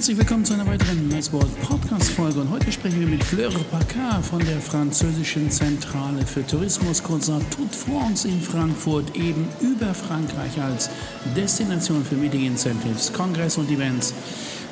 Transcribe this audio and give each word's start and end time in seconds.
Herzlich 0.00 0.16
willkommen 0.16 0.46
zu 0.46 0.54
einer 0.54 0.66
weiteren 0.66 1.08
Niceboard 1.08 1.60
Podcast-Folge. 1.60 2.40
Und 2.40 2.50
heute 2.50 2.72
sprechen 2.72 3.00
wir 3.00 3.06
mit 3.06 3.22
Fleur 3.22 3.50
Pacard 3.70 4.24
von 4.24 4.38
der 4.38 4.58
französischen 4.58 5.50
Zentrale 5.50 6.24
für 6.24 6.46
Tourismus, 6.46 7.02
kurz 7.02 7.26
Toute 7.26 7.76
France 7.76 8.26
in 8.26 8.40
Frankfurt, 8.40 9.14
eben 9.14 9.46
über 9.60 9.92
Frankreich 9.92 10.58
als 10.58 10.88
Destination 11.36 12.02
für 12.02 12.14
Meeting 12.14 12.46
Incentives, 12.46 13.12
Kongress 13.12 13.58
und 13.58 13.70
Events. 13.70 14.14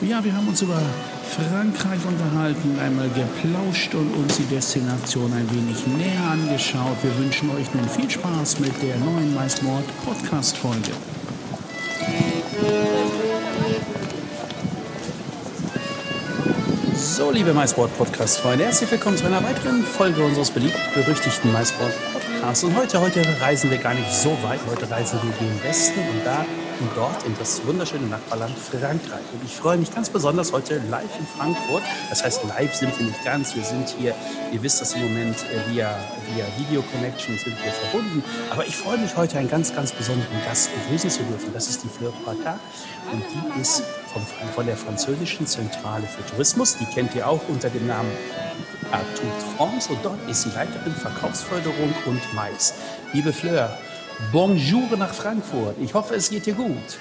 Ja, 0.01 0.25
wir 0.25 0.35
haben 0.35 0.49
uns 0.49 0.63
über 0.63 0.81
Frankreich 1.37 2.01
unterhalten, 2.07 2.79
einmal 2.81 3.11
geplauscht 3.11 3.95
und 3.95 4.11
uns 4.15 4.39
die 4.39 4.47
Destination 4.47 5.31
ein 5.35 5.47
wenig 5.51 5.87
näher 5.89 6.25
angeschaut. 6.31 6.97
Wir 7.03 7.15
wünschen 7.19 7.51
euch 7.51 7.67
nun 7.75 7.87
viel 7.87 8.09
Spaß 8.09 8.61
mit 8.61 8.73
der 8.83 8.97
neuen 8.97 9.35
MySport 9.35 9.85
Podcast-Folge. 10.07 11.18
So, 17.19 17.33
liebe 17.33 17.53
MySport-Podcast-Freunde, 17.53 18.67
herzlich 18.67 18.93
willkommen 18.93 19.17
zu 19.17 19.27
einer 19.27 19.43
weiteren 19.43 19.83
Folge 19.83 20.25
unseres 20.25 20.53
beliebt-berüchtigten 20.53 21.53
MySport-Podcasts. 21.53 22.63
Und 22.63 22.77
heute, 22.77 23.01
heute 23.01 23.25
reisen 23.41 23.73
wir 23.73 23.79
gar 23.79 23.95
nicht 23.95 24.09
so 24.15 24.31
weit. 24.45 24.61
Heute 24.71 24.89
reisen 24.89 25.19
wir 25.25 25.49
in 25.49 25.53
den 25.53 25.65
Westen 25.65 25.99
und 25.99 26.25
da 26.25 26.47
und 26.81 26.91
dort 26.95 27.25
in 27.25 27.37
das 27.39 27.65
wunderschöne 27.67 28.07
Nachbarland 28.07 28.57
Frankreich. 28.57 29.25
Und 29.33 29.45
ich 29.45 29.55
freue 29.55 29.79
mich 29.79 29.95
ganz 29.95 30.11
besonders 30.11 30.53
heute 30.53 30.81
live 30.91 31.19
in 31.19 31.27
Frankfurt. 31.27 31.83
Das 32.11 32.25
heißt, 32.25 32.45
live 32.45 32.75
sind 32.75 32.99
wir 32.99 33.07
nicht 33.07 33.25
ganz. 33.25 33.55
Wir 33.55 33.65
sind 33.65 33.89
hier, 33.99 34.15
ihr 34.53 34.63
wisst 34.63 34.81
das 34.81 34.95
im 34.95 35.03
Moment, 35.03 35.37
äh, 35.37 35.71
via, 35.73 35.99
via 36.35 36.45
Video 36.57 36.83
Connection 36.83 37.37
sind 37.39 37.57
wir 37.65 37.73
verbunden. 37.73 38.23
Aber 38.51 38.67
ich 38.67 38.77
freue 38.77 38.99
mich 38.99 39.17
heute 39.17 39.39
einen 39.39 39.49
ganz, 39.49 39.75
ganz 39.75 39.93
besonderen 39.93 40.43
Gast 40.45 40.71
begrüßen 40.75 41.11
zu 41.11 41.23
dürfen. 41.25 41.53
Das 41.53 41.69
ist 41.69 41.83
die 41.83 41.89
Fleur 41.89 42.13
Pacard 42.25 42.61
und 43.13 43.23
die 43.23 43.61
ist 43.61 43.83
vom, 44.13 44.23
von 44.55 44.67
der 44.67 44.77
französischen 44.77 45.47
Zentrale 45.47 46.07
für 46.07 46.25
Tourismus. 46.31 46.77
Die 46.77 46.87
kennt 46.87 47.15
ihr 47.15 47.29
auch 47.29 47.41
unter 47.49 47.71
dem 47.71 47.87
Namen 47.87 48.11
Toute 49.15 49.57
France 49.57 49.91
und 49.93 50.03
dort 50.03 50.19
ist 50.31 50.43
sie 50.43 50.51
Leiterin 50.51 50.95
Verkaufsförderung 50.95 51.93
und 52.07 52.21
Mais. 52.35 52.75
Liebe 53.13 53.33
Fleur, 53.33 53.77
Bonjour 54.33 54.97
nach 54.99 55.15
Frankfurt. 55.15 55.77
Ich 55.81 55.95
hoffe, 55.95 56.17
es 56.17 56.29
geht 56.29 56.45
dir 56.47 56.55
gut. 56.55 56.99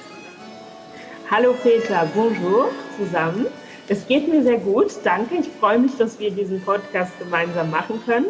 Hallo 1.31 1.55
Peter, 1.63 2.07
bonjour 2.13 2.69
zusammen. 2.95 3.47
Es 3.89 4.05
geht 4.05 4.27
mir 4.27 4.43
sehr 4.43 4.57
gut, 4.57 4.91
danke. 5.05 5.35
Ich 5.35 5.47
freue 5.47 5.79
mich, 5.79 5.95
dass 5.97 6.19
wir 6.19 6.29
diesen 6.29 6.59
Podcast 6.61 7.17
gemeinsam 7.19 7.71
machen 7.71 8.01
können. 8.05 8.25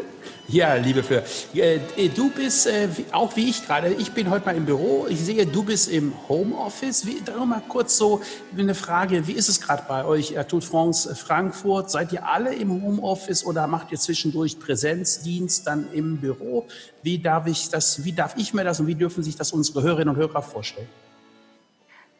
Ja, 0.48 0.76
liebe 0.76 1.02
Fleur, 1.02 1.24
äh, 1.56 1.80
du 2.16 2.30
bist 2.30 2.68
äh, 2.68 2.88
auch 3.12 3.36
wie 3.36 3.50
ich 3.50 3.66
gerade. 3.66 3.88
Ich 3.88 4.12
bin 4.12 4.30
heute 4.30 4.46
mal 4.46 4.56
im 4.56 4.66
Büro. 4.66 5.08
Ich 5.10 5.20
sehe, 5.20 5.48
du 5.48 5.64
bist 5.64 5.90
im 5.90 6.14
Homeoffice. 6.30 7.08
Wie, 7.08 7.22
darum 7.26 7.50
mal 7.50 7.64
kurz 7.68 7.98
so 7.98 8.22
eine 8.56 8.76
Frage: 8.76 9.26
Wie 9.26 9.32
ist 9.32 9.50
es 9.50 9.60
gerade 9.60 9.84
bei 9.88 10.06
euch, 10.06 10.36
Toute 10.48 10.66
France 10.66 11.16
Frankfurt? 11.16 11.90
Seid 11.90 12.14
ihr 12.14 12.28
alle 12.28 12.54
im 12.54 12.72
Homeoffice 12.72 13.44
oder 13.44 13.66
macht 13.66 13.92
ihr 13.92 13.98
zwischendurch 13.98 14.60
Präsenzdienst 14.60 15.66
dann 15.66 15.88
im 15.92 16.18
Büro? 16.18 16.68
Wie 17.02 17.18
darf 17.18 17.48
ich 17.48 17.70
das? 17.70 18.04
Wie 18.04 18.14
darf 18.14 18.36
ich 18.38 18.54
mir 18.54 18.64
das 18.64 18.80
und 18.80 18.86
wie 18.86 18.96
dürfen 18.96 19.24
sich 19.24 19.36
das 19.36 19.52
unsere 19.54 19.82
Hörerinnen 19.82 20.14
und 20.14 20.22
Hörer 20.22 20.44
vorstellen? 20.44 20.88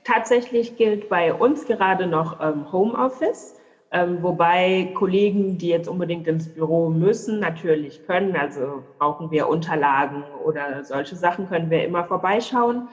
Tatsächlich 0.08 0.78
gilt 0.78 1.10
bei 1.10 1.34
uns 1.34 1.66
gerade 1.66 2.08
noch 2.08 2.40
ähm, 2.40 2.72
Homeoffice, 2.72 3.60
ähm, 3.92 4.24
wobei 4.24 4.94
Kollegen, 4.94 5.58
die 5.58 5.68
jetzt 5.68 5.90
unbedingt 5.90 6.28
ins 6.28 6.48
Büro 6.48 6.90
müssen, 6.90 7.42
natürlich 7.42 8.06
können. 8.08 8.38
Also 8.38 8.84
brauchen 9.00 9.32
wir 9.32 9.50
Unterlagen 9.50 10.24
oder 10.46 10.86
solche 10.86 11.18
Sachen 11.18 11.50
können 11.50 11.70
wir 11.70 11.84
immer 11.84 12.06
vorbeischauen. 12.06 12.88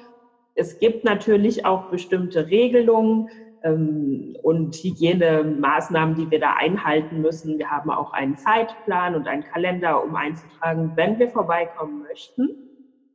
Es 0.56 0.80
gibt 0.80 1.04
natürlich 1.04 1.64
auch 1.64 1.84
bestimmte 1.84 2.48
Regelungen 2.48 3.28
ähm, 3.62 4.36
und 4.42 4.74
Hygienemaßnahmen, 4.74 6.16
die 6.16 6.28
wir 6.32 6.41
da 6.41 6.54
einhalten 6.54 7.20
müssen. 7.20 7.58
Wir 7.58 7.70
haben 7.70 7.91
auch 7.91 8.12
einen 8.12 8.36
Zeitplan 8.36 9.14
und 9.14 9.28
einen 9.28 9.44
Kalender, 9.44 10.03
um 10.03 10.16
einzutragen, 10.16 10.91
wenn 10.97 11.16
wir 11.20 11.28
vorbeikommen 11.28 12.03
möchten. 12.03 12.63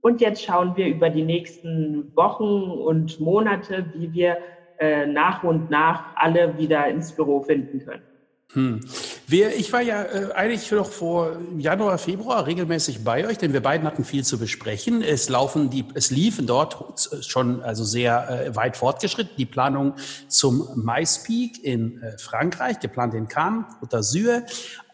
Und 0.01 0.21
jetzt 0.21 0.43
schauen 0.43 0.75
wir 0.77 0.87
über 0.87 1.09
die 1.09 1.23
nächsten 1.23 2.15
Wochen 2.15 2.71
und 2.71 3.19
Monate, 3.19 3.85
wie 3.93 4.13
wir 4.13 4.37
äh, 4.79 5.05
nach 5.05 5.43
und 5.43 5.69
nach 5.69 6.15
alle 6.15 6.57
wieder 6.57 6.87
ins 6.87 7.11
Büro 7.11 7.41
finden 7.41 7.79
können. 7.79 8.03
Hm. 8.53 8.79
Wir, 9.27 9.55
ich 9.55 9.71
war 9.71 9.81
ja 9.81 10.03
äh, 10.05 10.31
eigentlich 10.31 10.71
noch 10.71 10.89
vor 10.89 11.37
Januar, 11.59 11.99
Februar 11.99 12.47
regelmäßig 12.47 13.03
bei 13.03 13.27
euch, 13.27 13.37
denn 13.37 13.53
wir 13.53 13.61
beiden 13.61 13.85
hatten 13.85 14.03
viel 14.03 14.23
zu 14.23 14.39
besprechen. 14.39 15.03
Es 15.03 15.29
laufen 15.29 15.69
die, 15.69 15.85
es 15.93 16.09
liefen 16.09 16.47
dort 16.47 17.09
schon 17.21 17.61
also 17.61 17.83
sehr 17.83 18.47
äh, 18.47 18.55
weit 18.55 18.75
fortgeschritten 18.75 19.35
die 19.37 19.45
Planung 19.45 19.93
zum 20.29 20.67
Maispeak 20.75 21.63
in 21.63 22.01
äh, 22.01 22.17
Frankreich, 22.17 22.79
geplant 22.79 23.13
in 23.13 23.27
Cannes, 23.27 23.65
Côte 23.79 23.97
d'Azur. 23.97 24.41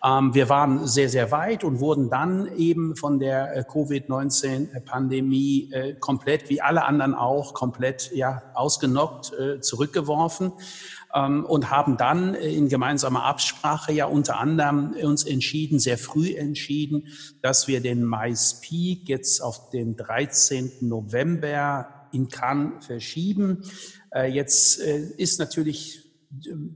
Ähm, 0.05 0.35
wir 0.35 0.49
waren 0.49 0.85
sehr, 0.88 1.09
sehr 1.09 1.31
weit 1.31 1.63
und 1.63 1.79
wurden 1.79 2.11
dann 2.11 2.55
eben 2.57 2.95
von 2.95 3.17
der 3.17 3.57
äh, 3.57 3.63
Covid-19-Pandemie 3.63 5.71
äh, 5.71 5.95
komplett, 5.95 6.47
wie 6.49 6.61
alle 6.61 6.85
anderen 6.85 7.16
auch, 7.16 7.55
komplett 7.55 8.11
ja, 8.13 8.44
ausgenockt, 8.53 9.33
äh, 9.33 9.61
zurückgeworfen 9.61 10.51
ähm, 11.15 11.44
und 11.45 11.71
haben 11.71 11.97
dann 11.97 12.35
in 12.35 12.69
gemeinsamer 12.69 13.23
Absprache 13.23 13.94
ja 13.94 14.05
unter 14.05 14.39
anderem 14.39 14.94
uns 15.01 15.23
entschieden, 15.23 15.79
sehr 15.79 15.97
früh 15.97 16.35
entschieden, 16.35 17.07
dass 17.41 17.67
wir 17.67 17.81
den 17.81 18.03
Mais 18.03 18.61
Peak 18.61 19.09
jetzt 19.09 19.41
auf 19.41 19.71
den 19.71 19.95
13. 19.95 20.71
November 20.81 21.88
in 22.11 22.29
Cannes 22.29 22.85
verschieben. 22.85 23.63
Jetzt 24.29 24.77
ist 24.77 25.39
natürlich 25.39 26.04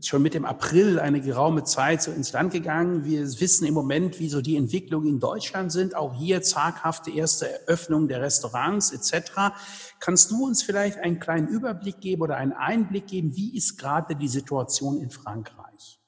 schon 0.01 0.21
mit 0.21 0.33
dem 0.33 0.45
April 0.45 0.99
eine 0.99 1.21
geraume 1.21 1.63
Zeit 1.63 2.01
so 2.01 2.11
ins 2.11 2.33
Land 2.33 2.53
gegangen. 2.53 3.05
Wir 3.05 3.21
wissen 3.21 3.65
im 3.65 3.73
Moment, 3.73 4.19
wie 4.19 4.29
so 4.29 4.41
die 4.41 4.55
Entwicklungen 4.55 5.07
in 5.07 5.19
Deutschland 5.19 5.71
sind. 5.71 5.95
Auch 5.95 6.13
hier 6.13 6.41
zaghafte 6.41 7.11
erste 7.11 7.49
Eröffnung 7.49 8.07
der 8.07 8.21
Restaurants 8.21 8.91
etc. 8.91 9.53
Kannst 9.99 10.31
du 10.31 10.45
uns 10.45 10.63
vielleicht 10.63 10.99
einen 10.99 11.19
kleinen 11.19 11.47
Überblick 11.47 11.99
geben 11.99 12.21
oder 12.21 12.37
einen 12.37 12.53
Einblick 12.53 13.07
geben, 13.07 13.35
wie 13.35 13.55
ist 13.55 13.77
gerade 13.77 14.15
die 14.15 14.27
Situation 14.27 15.01
in 15.01 15.09
Frankreich? 15.09 15.99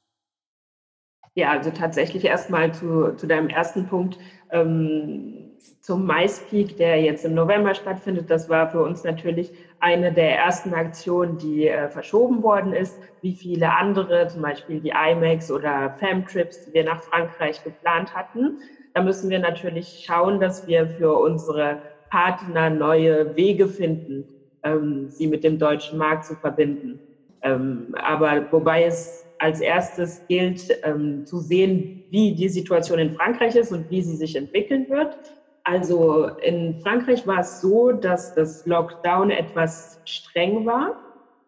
Ja, 1.33 1.51
also 1.51 1.71
tatsächlich 1.71 2.25
erstmal 2.25 2.73
zu, 2.73 3.13
zu 3.15 3.27
deinem 3.27 3.49
ersten 3.49 3.87
Punkt. 3.87 4.17
Ähm, 4.51 5.51
zum 5.81 6.05
Maispeak, 6.05 6.77
der 6.77 7.01
jetzt 7.01 7.25
im 7.25 7.33
November 7.33 7.73
stattfindet. 7.73 8.29
Das 8.29 8.49
war 8.49 8.69
für 8.69 8.83
uns 8.83 9.03
natürlich 9.03 9.51
eine 9.81 10.13
der 10.13 10.37
ersten 10.37 10.73
Aktionen, 10.73 11.37
die 11.37 11.67
äh, 11.67 11.89
verschoben 11.89 12.43
worden 12.43 12.73
ist. 12.73 13.01
Wie 13.21 13.33
viele 13.33 13.75
andere, 13.75 14.27
zum 14.27 14.41
Beispiel 14.41 14.79
die 14.79 14.93
IMAX 14.95 15.51
oder 15.51 15.95
FAM-Trips, 15.99 16.61
die 16.63 16.73
wir 16.73 16.83
nach 16.83 17.03
Frankreich 17.03 17.63
geplant 17.63 18.13
hatten. 18.13 18.59
Da 18.93 19.01
müssen 19.01 19.29
wir 19.29 19.39
natürlich 19.39 20.03
schauen, 20.05 20.39
dass 20.39 20.65
wir 20.67 20.87
für 20.87 21.17
unsere 21.17 21.81
Partner 22.09 22.69
neue 22.69 23.35
Wege 23.35 23.67
finden, 23.67 24.27
ähm, 24.63 25.09
sie 25.09 25.27
mit 25.27 25.43
dem 25.43 25.57
deutschen 25.57 25.97
Markt 25.97 26.25
zu 26.25 26.35
verbinden. 26.35 27.01
Ähm, 27.41 27.95
aber 27.95 28.51
wobei 28.51 28.83
es 28.83 29.27
als 29.39 29.59
erstes 29.61 30.27
gilt, 30.27 30.67
ähm, 30.83 31.25
zu 31.25 31.39
sehen, 31.39 32.05
wie 32.09 32.35
die 32.35 32.49
Situation 32.49 32.99
in 32.99 33.13
Frankreich 33.13 33.55
ist 33.55 33.71
und 33.71 33.89
wie 33.89 34.03
sie 34.03 34.15
sich 34.15 34.35
entwickeln 34.35 34.87
wird. 34.89 35.17
Also 35.63 36.25
in 36.41 36.79
Frankreich 36.79 37.27
war 37.27 37.39
es 37.39 37.59
so, 37.59 37.91
dass 37.91 38.33
das 38.33 38.65
Lockdown 38.65 39.29
etwas 39.29 39.99
streng 40.05 40.65
war. 40.65 40.97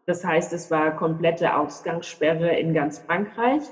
Das 0.06 0.24
heißt, 0.24 0.54
es 0.54 0.70
war 0.70 0.96
komplette 0.96 1.56
Ausgangssperre 1.56 2.56
in 2.56 2.74
ganz 2.74 3.00
Frankreich. 3.00 3.64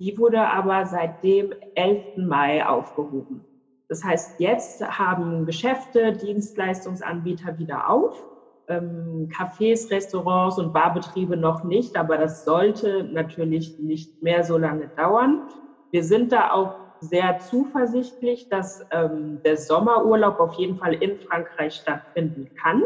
Die 0.00 0.16
wurde 0.18 0.40
aber 0.48 0.86
seit 0.86 1.22
dem 1.22 1.52
11. 1.74 2.04
Mai 2.16 2.64
aufgehoben. 2.66 3.46
Das 3.88 4.02
heißt, 4.04 4.36
jetzt 4.38 4.80
haben 4.80 5.44
Geschäfte, 5.44 6.14
Dienstleistungsanbieter 6.14 7.58
wieder 7.58 7.90
auf. 7.90 8.24
Ähm, 8.68 9.28
Cafés, 9.30 9.90
Restaurants 9.90 10.58
und 10.58 10.72
Barbetriebe 10.72 11.36
noch 11.36 11.62
nicht, 11.62 11.96
aber 11.96 12.16
das 12.16 12.44
sollte 12.44 13.04
natürlich 13.04 13.78
nicht 13.78 14.22
mehr 14.22 14.44
so 14.44 14.56
lange 14.56 14.88
dauern. 14.96 15.42
Wir 15.90 16.04
sind 16.04 16.32
da 16.32 16.52
auch 16.52 16.81
sehr 17.02 17.38
zuversichtlich, 17.38 18.48
dass 18.48 18.80
ähm, 18.90 19.42
der 19.42 19.56
Sommerurlaub 19.56 20.38
auf 20.38 20.54
jeden 20.54 20.76
Fall 20.76 20.94
in 20.94 21.18
Frankreich 21.18 21.74
stattfinden 21.74 22.48
kann, 22.54 22.84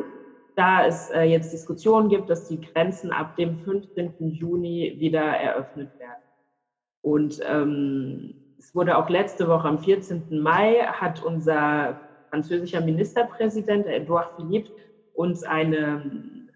da 0.56 0.86
es 0.86 1.10
äh, 1.10 1.22
jetzt 1.22 1.52
Diskussionen 1.52 2.08
gibt, 2.08 2.30
dass 2.30 2.48
die 2.48 2.60
Grenzen 2.60 3.12
ab 3.12 3.36
dem 3.36 3.58
15. 3.58 4.14
Juni 4.18 4.96
wieder 4.98 5.22
eröffnet 5.22 5.90
werden. 5.98 6.22
Und 7.02 7.40
ähm, 7.46 8.34
es 8.58 8.74
wurde 8.74 8.96
auch 8.96 9.08
letzte 9.08 9.48
Woche 9.48 9.68
am 9.68 9.78
14. 9.78 10.26
Mai 10.30 10.78
hat 10.86 11.22
unser 11.22 12.00
französischer 12.30 12.80
Ministerpräsident 12.80 13.86
Edouard 13.86 14.34
Philippe 14.34 14.70
uns 15.12 15.44
eine 15.44 16.02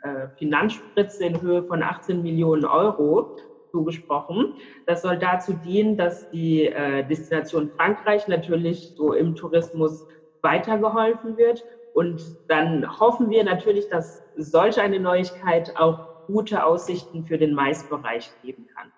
äh, 0.03 0.29
Finanzspritze 0.37 1.25
in 1.25 1.41
Höhe 1.41 1.63
von 1.63 1.83
18 1.83 2.23
Millionen 2.23 2.65
Euro 2.65 3.35
zugesprochen. 3.71 4.55
Das 4.87 5.03
soll 5.03 5.19
dazu 5.19 5.53
dienen, 5.53 5.97
dass 5.97 6.31
die 6.31 6.67
äh, 6.67 7.07
Destination 7.07 7.71
Frankreich 7.77 8.29
natürlich 8.29 8.95
so 8.97 9.13
im 9.13 9.35
Tourismus 9.37 10.07
weitergeholfen 10.43 11.37
wird. 11.37 11.65
Und 11.95 12.21
dann 12.49 13.01
hoffen 13.01 13.31
wir 13.31 13.45
natürlich, 13.45 13.89
dass 13.89 14.23
solch 14.37 14.81
eine 14.81 15.01
Neuigkeit 15.01 15.77
auch 15.77 16.27
gute 16.27 16.65
Aussichten 16.65 17.25
für 17.25 17.39
den 17.39 17.55
Maisbereich 17.55 18.31
geben 18.43 18.67
kann. 18.75 18.93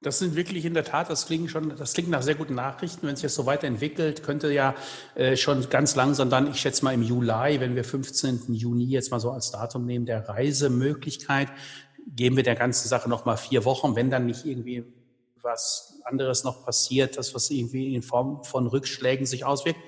Das 0.00 0.20
sind 0.20 0.36
wirklich 0.36 0.64
in 0.64 0.74
der 0.74 0.84
Tat, 0.84 1.10
das 1.10 1.26
klingt 1.26 1.50
schon, 1.50 1.74
das 1.76 1.92
klingt 1.92 2.08
nach 2.08 2.22
sehr 2.22 2.36
guten 2.36 2.54
Nachrichten. 2.54 3.04
Wenn 3.08 3.16
sich 3.16 3.24
das 3.24 3.34
so 3.34 3.46
weiterentwickelt, 3.46 4.22
könnte 4.22 4.52
ja 4.52 4.76
äh, 5.16 5.36
schon 5.36 5.68
ganz 5.70 5.96
langsam 5.96 6.30
dann, 6.30 6.48
ich 6.48 6.60
schätze 6.60 6.84
mal 6.84 6.94
im 6.94 7.02
Juli, 7.02 7.58
wenn 7.58 7.74
wir 7.74 7.82
15. 7.82 8.54
Juni 8.54 8.84
jetzt 8.84 9.10
mal 9.10 9.18
so 9.18 9.32
als 9.32 9.50
Datum 9.50 9.86
nehmen, 9.86 10.06
der 10.06 10.28
Reisemöglichkeit, 10.28 11.48
geben 12.16 12.36
wir 12.36 12.42
der 12.42 12.54
ganzen 12.54 12.88
Sache 12.88 13.08
noch 13.08 13.24
mal 13.24 13.36
vier 13.36 13.64
Wochen, 13.64 13.96
wenn 13.96 14.10
dann 14.10 14.26
nicht 14.26 14.44
irgendwie 14.44 14.84
was 15.42 16.00
anderes 16.04 16.44
noch 16.44 16.64
passiert, 16.64 17.16
das 17.16 17.34
was 17.34 17.50
irgendwie 17.50 17.94
in 17.94 18.02
Form 18.02 18.44
von 18.44 18.66
Rückschlägen 18.66 19.26
sich 19.26 19.44
auswirkt 19.44 19.80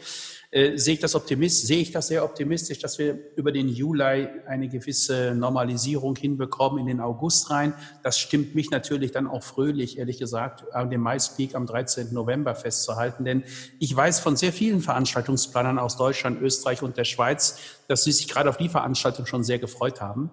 äh, 0.53 0.77
sehe 0.79 0.95
ich 0.95 1.01
das 1.01 1.15
optimistisch, 1.15 1.69
sehe 1.69 1.79
ich 1.79 1.93
das 1.93 2.09
sehr 2.09 2.25
optimistisch, 2.25 2.81
dass 2.81 2.99
wir 2.99 3.17
über 3.37 3.53
den 3.53 3.69
Juli 3.69 4.29
eine 4.49 4.69
gewisse 4.69 5.33
Normalisierung 5.35 6.17
hinbekommen 6.17 6.81
in 6.81 6.87
den 6.87 7.01
August 7.01 7.51
rein. 7.51 7.73
Das 8.03 8.19
stimmt 8.19 8.57
mich 8.57 8.71
natürlich 8.71 9.13
dann 9.13 9.29
auch 9.29 9.45
fröhlich, 9.45 9.99
ehrlich 9.99 10.19
gesagt, 10.19 10.75
an 10.75 10.91
dem 10.91 11.03
Maispeak 11.03 11.55
am 11.55 11.67
13. 11.67 12.13
November 12.13 12.57
festzuhalten, 12.57 13.25
denn 13.25 13.45
ich 13.79 13.95
weiß 13.95 14.19
von 14.19 14.37
sehr 14.37 14.53
vielen 14.53 14.81
Veranstaltungsplanern 14.81 15.79
aus 15.79 15.97
Deutschland, 15.97 16.43
Österreich 16.43 16.83
und 16.83 16.97
der 16.97 17.05
Schweiz, 17.05 17.57
dass 17.91 18.05
sie 18.05 18.13
sich 18.13 18.29
gerade 18.29 18.49
auf 18.49 18.57
die 18.57 18.69
Veranstaltung 18.69 19.27
schon 19.27 19.43
sehr 19.43 19.59
gefreut 19.59 20.01
haben. 20.01 20.31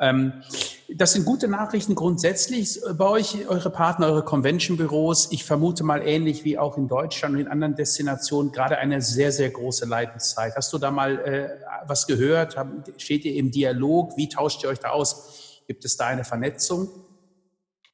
Ähm, 0.00 0.32
das 0.88 1.12
sind 1.12 1.24
gute 1.24 1.46
Nachrichten 1.46 1.94
grundsätzlich 1.94 2.80
bei 2.94 3.04
euch, 3.06 3.48
eure 3.48 3.70
Partner, 3.70 4.06
eure 4.06 4.24
Convention-Büros. 4.24 5.28
Ich 5.30 5.44
vermute 5.44 5.84
mal 5.84 6.02
ähnlich 6.04 6.44
wie 6.44 6.58
auch 6.58 6.76
in 6.76 6.88
Deutschland 6.88 7.36
und 7.36 7.40
in 7.40 7.46
anderen 7.46 7.76
Destinationen 7.76 8.50
gerade 8.50 8.78
eine 8.78 9.00
sehr, 9.00 9.30
sehr 9.30 9.50
große 9.50 9.86
Leidenszeit. 9.86 10.56
Hast 10.56 10.72
du 10.72 10.78
da 10.78 10.90
mal 10.90 11.18
äh, 11.20 11.48
was 11.86 12.08
gehört? 12.08 12.56
Steht 12.96 13.24
ihr 13.24 13.34
im 13.34 13.52
Dialog? 13.52 14.16
Wie 14.16 14.28
tauscht 14.28 14.64
ihr 14.64 14.68
euch 14.68 14.80
da 14.80 14.90
aus? 14.90 15.62
Gibt 15.68 15.84
es 15.84 15.96
da 15.96 16.08
eine 16.08 16.24
Vernetzung? 16.24 16.88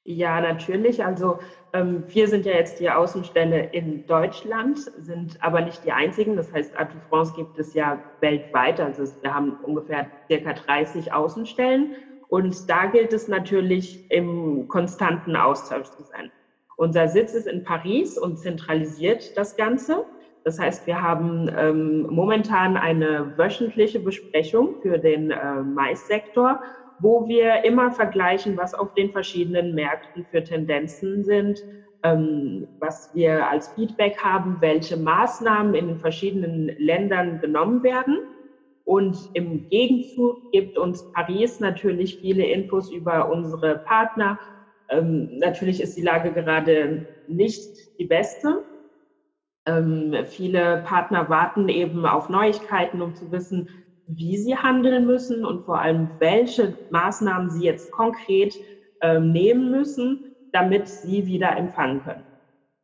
Ja, 0.06 0.40
natürlich. 0.40 1.02
Also 1.04 1.38
ähm, 1.72 2.04
wir 2.08 2.28
sind 2.28 2.44
ja 2.44 2.52
jetzt 2.52 2.78
die 2.78 2.90
Außenstelle 2.90 3.64
in 3.72 4.04
Deutschland, 4.04 4.78
sind 4.96 5.42
aber 5.42 5.62
nicht 5.62 5.82
die 5.82 5.92
einzigen. 5.92 6.36
Das 6.36 6.52
heißt, 6.52 6.78
Atu 6.78 6.98
France 7.08 7.32
gibt 7.32 7.58
es 7.58 7.72
ja 7.72 8.04
weltweit. 8.20 8.80
Also 8.80 9.04
wir 9.22 9.34
haben 9.34 9.54
ungefähr 9.54 10.10
circa 10.30 10.52
30 10.52 11.12
Außenstellen. 11.14 11.94
Und 12.28 12.68
da 12.68 12.86
gilt 12.86 13.12
es 13.14 13.28
natürlich, 13.28 14.04
im 14.08 14.68
konstanten 14.68 15.36
Austausch 15.36 15.90
zu 15.90 16.02
sein. 16.02 16.30
Unser 16.76 17.08
Sitz 17.08 17.32
ist 17.32 17.46
in 17.46 17.62
Paris 17.62 18.18
und 18.18 18.38
zentralisiert 18.38 19.36
das 19.36 19.56
Ganze. 19.56 20.04
Das 20.42 20.58
heißt, 20.58 20.86
wir 20.86 21.00
haben 21.00 21.48
ähm, 21.56 22.06
momentan 22.10 22.76
eine 22.76 23.32
wöchentliche 23.38 24.00
Besprechung 24.00 24.74
für 24.82 24.98
den 24.98 25.30
äh, 25.30 25.62
Maissektor 25.62 26.60
wo 27.00 27.26
wir 27.28 27.64
immer 27.64 27.90
vergleichen, 27.90 28.56
was 28.56 28.74
auf 28.74 28.94
den 28.94 29.10
verschiedenen 29.10 29.74
Märkten 29.74 30.24
für 30.30 30.42
Tendenzen 30.42 31.24
sind, 31.24 31.60
ähm, 32.02 32.68
was 32.80 33.10
wir 33.14 33.48
als 33.48 33.68
Feedback 33.74 34.18
haben, 34.18 34.60
welche 34.60 34.96
Maßnahmen 34.96 35.74
in 35.74 35.88
den 35.88 35.98
verschiedenen 35.98 36.68
Ländern 36.78 37.40
genommen 37.40 37.82
werden. 37.82 38.18
Und 38.84 39.16
im 39.32 39.68
Gegenzug 39.70 40.52
gibt 40.52 40.76
uns 40.76 41.10
Paris 41.12 41.58
natürlich 41.60 42.18
viele 42.20 42.44
Infos 42.44 42.90
über 42.92 43.30
unsere 43.30 43.78
Partner. 43.78 44.38
Ähm, 44.90 45.38
natürlich 45.38 45.80
ist 45.80 45.96
die 45.96 46.02
Lage 46.02 46.32
gerade 46.32 47.06
nicht 47.26 47.98
die 47.98 48.04
beste. 48.04 48.62
Ähm, 49.66 50.14
viele 50.26 50.82
Partner 50.84 51.30
warten 51.30 51.70
eben 51.70 52.04
auf 52.04 52.28
Neuigkeiten, 52.28 53.00
um 53.00 53.14
zu 53.14 53.32
wissen, 53.32 53.70
wie 54.06 54.36
sie 54.36 54.56
handeln 54.56 55.06
müssen 55.06 55.44
und 55.44 55.64
vor 55.64 55.80
allem, 55.80 56.10
welche 56.18 56.78
Maßnahmen 56.90 57.50
sie 57.50 57.64
jetzt 57.64 57.90
konkret 57.90 58.54
ähm, 59.00 59.32
nehmen 59.32 59.70
müssen, 59.70 60.24
damit 60.52 60.88
sie 60.88 61.26
wieder 61.26 61.56
empfangen 61.56 62.02
können. 62.02 62.24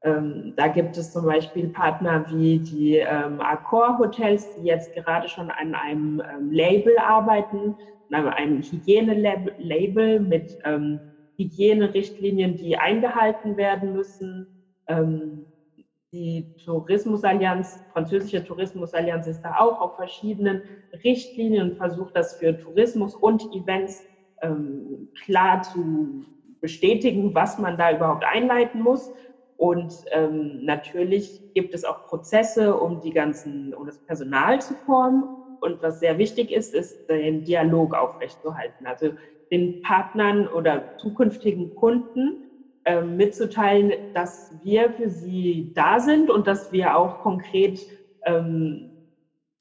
Ähm, 0.03 0.55
da 0.57 0.69
gibt 0.69 0.97
es 0.97 1.13
zum 1.13 1.27
Beispiel 1.27 1.69
Partner 1.69 2.25
wie 2.31 2.59
die 2.59 2.97
ähm, 2.97 3.41
Accor 3.41 3.99
Hotels, 3.99 4.51
die 4.51 4.63
jetzt 4.63 4.95
gerade 4.95 5.29
schon 5.29 5.51
an 5.51 5.75
einem 5.75 6.23
ähm, 6.33 6.51
Label 6.51 6.97
arbeiten, 6.99 7.77
an 8.11 8.29
einem 8.29 8.63
Hygiene-Label 8.63 10.21
mit 10.21 10.57
ähm, 10.65 11.01
Hygienerichtlinien, 11.37 12.57
die 12.57 12.77
eingehalten 12.77 13.57
werden 13.57 13.93
müssen. 13.93 14.47
Ähm, 14.89 15.50
die 16.13 16.51
Tourismusallianz, 16.65 17.85
französische 17.89 18.45
Tourismusallianz 18.45 19.27
ist 19.27 19.43
da 19.43 19.57
auch 19.59 19.81
auf 19.81 19.95
verschiedenen 19.97 20.63
Richtlinien 21.05 21.71
und 21.71 21.77
versucht 21.77 22.17
das 22.17 22.35
für 22.35 22.59
Tourismus 22.59 23.15
und 23.15 23.53
Events 23.53 24.07
ähm, 24.43 25.11
klar 25.25 25.63
zu 25.63 26.25
bestätigen, 26.61 27.35
was 27.35 27.59
man 27.59 27.79
da 27.79 27.93
überhaupt 27.93 28.25
einleiten 28.25 28.81
muss. 28.81 29.13
Und 29.57 30.05
ähm, 30.11 30.65
natürlich 30.65 31.43
gibt 31.55 31.75
es 31.75 31.85
auch 31.85 32.07
Prozesse, 32.07 32.77
um 32.77 33.01
die 33.01 33.13
ganzen, 33.13 33.75
um 33.75 33.87
das 33.87 33.99
Personal 33.99 34.61
zu 34.61 34.75
formen. 34.75 35.25
Und 35.61 35.83
was 35.83 36.01
sehr 36.01 36.19
wichtig 36.19 36.51
ist, 36.51 36.75
ist 36.75 37.09
den 37.09 37.45
Dialog 37.45 37.95
aufrechtzuerhalten. 37.95 38.87
Also 38.87 39.13
den 39.51 39.81
Partnern 39.83 40.49
oder 40.49 40.89
zukünftigen 40.97 41.75
Kunden 41.75 42.43
ähm, 42.85 43.17
mitzuteilen, 43.17 43.93
dass 44.13 44.55
wir 44.63 44.91
für 44.93 45.11
sie 45.11 45.71
da 45.75 46.01
sind 46.01 46.31
und 46.31 46.47
dass 46.47 46.73
wir 46.73 46.97
auch 46.97 47.19
konkret 47.19 47.87
ähm, 48.25 48.91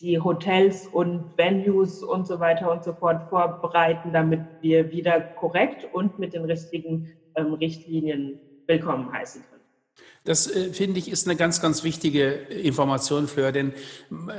die 0.01 0.19
Hotels 0.19 0.87
und 0.87 1.37
Venues 1.37 2.03
und 2.03 2.25
so 2.25 2.39
weiter 2.39 2.71
und 2.71 2.83
so 2.83 2.93
fort 2.93 3.23
vorbereiten, 3.29 4.13
damit 4.13 4.47
wir 4.61 4.89
wieder 4.89 5.21
korrekt 5.21 5.83
und 5.83 6.17
mit 6.17 6.33
den 6.33 6.45
richtigen 6.45 7.09
ähm, 7.35 7.53
Richtlinien 7.53 8.39
willkommen 8.67 9.11
heißen 9.11 9.43
können. 9.43 9.58
Das 10.29 10.45
äh, 10.45 10.71
finde 10.73 10.99
ich 10.99 11.09
ist 11.09 11.27
eine 11.27 11.35
ganz, 11.35 11.59
ganz 11.59 11.83
wichtige 11.83 12.29
Information, 12.29 13.27
Fleur, 13.27 13.51
denn 13.51 13.73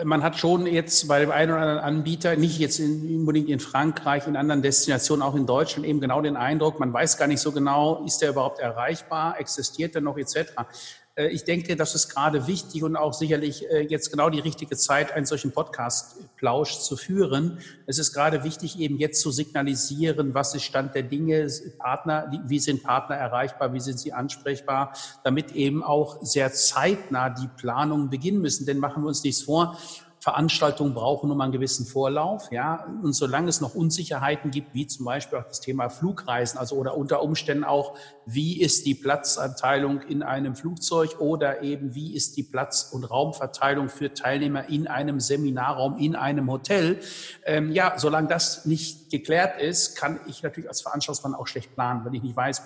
man 0.05 0.23
hat 0.23 0.39
schon 0.39 0.69
jetzt 0.69 1.09
bei 1.09 1.19
dem 1.19 1.33
einen 1.33 1.51
oder 1.51 1.61
anderen 1.63 1.81
Anbieter, 1.81 2.37
nicht 2.37 2.61
jetzt 2.61 2.79
in, 2.79 3.17
unbedingt 3.19 3.49
in 3.49 3.59
Frankreich, 3.59 4.29
in 4.29 4.37
anderen 4.37 4.63
Destinationen, 4.63 5.21
auch 5.21 5.35
in 5.35 5.47
Deutschland 5.47 5.85
eben 5.85 6.01
genau 6.01 6.21
den 6.21 6.37
Eindruck, 6.37 6.79
man 6.79 6.93
weiß 6.93 7.19
gar 7.19 7.27
nicht 7.27 7.41
so 7.41 7.51
genau, 7.51 8.05
ist 8.05 8.19
der 8.19 8.31
überhaupt 8.31 8.61
erreichbar, 8.61 9.41
existiert 9.41 9.97
er 9.97 10.01
noch 10.01 10.17
etc. 10.17 10.53
Äh, 11.15 11.29
ich 11.29 11.45
denke, 11.45 11.77
das 11.77 11.95
ist 11.95 12.09
gerade 12.09 12.47
wichtig 12.47 12.83
und 12.83 12.97
auch 12.97 13.13
sicherlich 13.13 13.69
äh, 13.71 13.83
jetzt 13.83 14.11
genau 14.11 14.31
die 14.31 14.41
richtige 14.41 14.77
Zeit, 14.77 15.13
einen 15.13 15.27
solchen 15.27 15.53
Podcast-Plausch 15.53 16.81
zu 16.81 16.97
führen. 16.97 17.59
Es 17.87 17.99
ist 17.99 18.13
gerade 18.13 18.45
wichtig, 18.45 18.79
eben 18.79 18.99
jetzt 18.99 19.21
zu 19.21 19.31
signalisieren, 19.31 20.35
was 20.35 20.55
ist 20.55 20.65
Stand 20.65 20.95
der 20.95 21.03
Dinge, 21.03 21.49
Partner, 21.79 22.31
wie 22.47 22.59
sind 22.59 22.83
Partner 22.83 23.17
erreichbar, 23.17 23.73
wie 23.73 23.81
sind 23.81 23.99
sie 23.99 24.13
ansprechbar, 24.13 24.95
damit 25.25 25.53
eben 25.53 25.83
auch 25.83 26.23
sehr 26.23 26.53
zeitnah 26.53 27.31
die 27.31 27.49
Planungen 27.57 28.11
beginnen 28.11 28.41
müssen. 28.41 28.67
Denn 28.67 28.79
machen 28.79 29.03
wir 29.03 29.09
uns 29.09 29.23
nichts 29.25 29.43
vor, 29.43 29.77
Veranstaltungen 30.21 30.93
brauchen 30.93 31.31
immer 31.31 31.45
einen 31.45 31.53
gewissen 31.53 31.87
Vorlauf, 31.87 32.53
ja. 32.53 32.85
Und 33.03 33.15
solange 33.15 33.49
es 33.49 33.63
noch 33.63 33.75
Unsicherheiten 33.75 34.51
gibt, 34.51 34.75
wie 34.75 34.87
zum 34.87 35.07
Beispiel 35.07 35.39
auch 35.39 35.47
das 35.47 35.61
Thema 35.61 35.89
Flugreisen, 35.89 36.59
also 36.59 36.77
oder 36.77 36.95
unter 36.97 37.23
Umständen 37.23 37.65
auch, 37.65 37.97
wie 38.27 38.61
ist 38.61 38.85
die 38.85 38.95
Platzanteilung 38.95 40.03
in 40.03 40.23
einem 40.23 40.55
Flugzeug 40.55 41.21
oder 41.21 41.63
eben 41.63 41.95
wie 41.95 42.15
ist 42.15 42.37
die 42.37 42.43
Platz- 42.43 42.91
und 42.93 43.05
Raumverteilung 43.05 43.89
für 43.89 44.13
Teilnehmer 44.13 44.69
in 44.69 44.87
einem 44.87 45.21
Seminarraum, 45.21 45.97
in 45.97 46.15
einem 46.15 46.51
Hotel. 46.51 47.01
Ähm, 47.47 47.73
ja, 47.73 47.95
solange 47.97 48.29
das 48.29 48.67
nicht 48.67 49.11
geklärt 49.11 49.59
ist, 49.59 49.97
kann 49.97 50.21
ich 50.27 50.43
natürlich 50.43 50.69
als 50.69 50.83
Veranstaltungsmann 50.83 51.35
auch 51.35 51.47
schlecht 51.47 51.75
planen, 51.75 52.05
wenn 52.05 52.13
ich 52.13 52.23
nicht 52.23 52.37
weiß, 52.37 52.63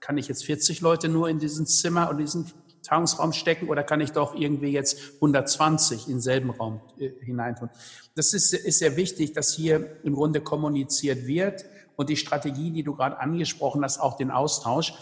kann 0.00 0.18
ich 0.18 0.28
jetzt 0.28 0.44
40 0.44 0.82
Leute 0.82 1.08
nur 1.08 1.30
in 1.30 1.38
diesem 1.38 1.66
Zimmer 1.66 2.10
und 2.10 2.18
diesen 2.18 2.52
Tagungsraum 2.82 3.32
stecken 3.32 3.68
oder 3.68 3.82
kann 3.82 4.00
ich 4.00 4.12
doch 4.12 4.34
irgendwie 4.34 4.70
jetzt 4.70 5.14
120 5.16 6.06
in 6.06 6.14
denselben 6.14 6.50
Raum 6.50 6.80
äh, 6.98 7.10
hineintun? 7.24 7.70
Das 8.14 8.34
ist, 8.34 8.52
ist 8.52 8.78
sehr 8.78 8.96
wichtig, 8.96 9.32
dass 9.32 9.52
hier 9.52 9.98
im 10.04 10.14
Grunde 10.14 10.40
kommuniziert 10.40 11.26
wird 11.26 11.64
und 11.96 12.08
die 12.08 12.16
Strategie, 12.16 12.70
die 12.70 12.82
du 12.82 12.94
gerade 12.94 13.18
angesprochen 13.18 13.82
hast, 13.84 13.98
auch 13.98 14.16
den 14.16 14.30
Austausch. 14.30 14.94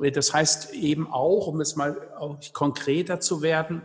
Äh, 0.00 0.10
das 0.10 0.32
heißt 0.32 0.74
eben 0.74 1.10
auch, 1.12 1.46
um 1.46 1.60
es 1.60 1.76
mal 1.76 1.96
konkreter 2.52 3.20
zu 3.20 3.42
werden, 3.42 3.82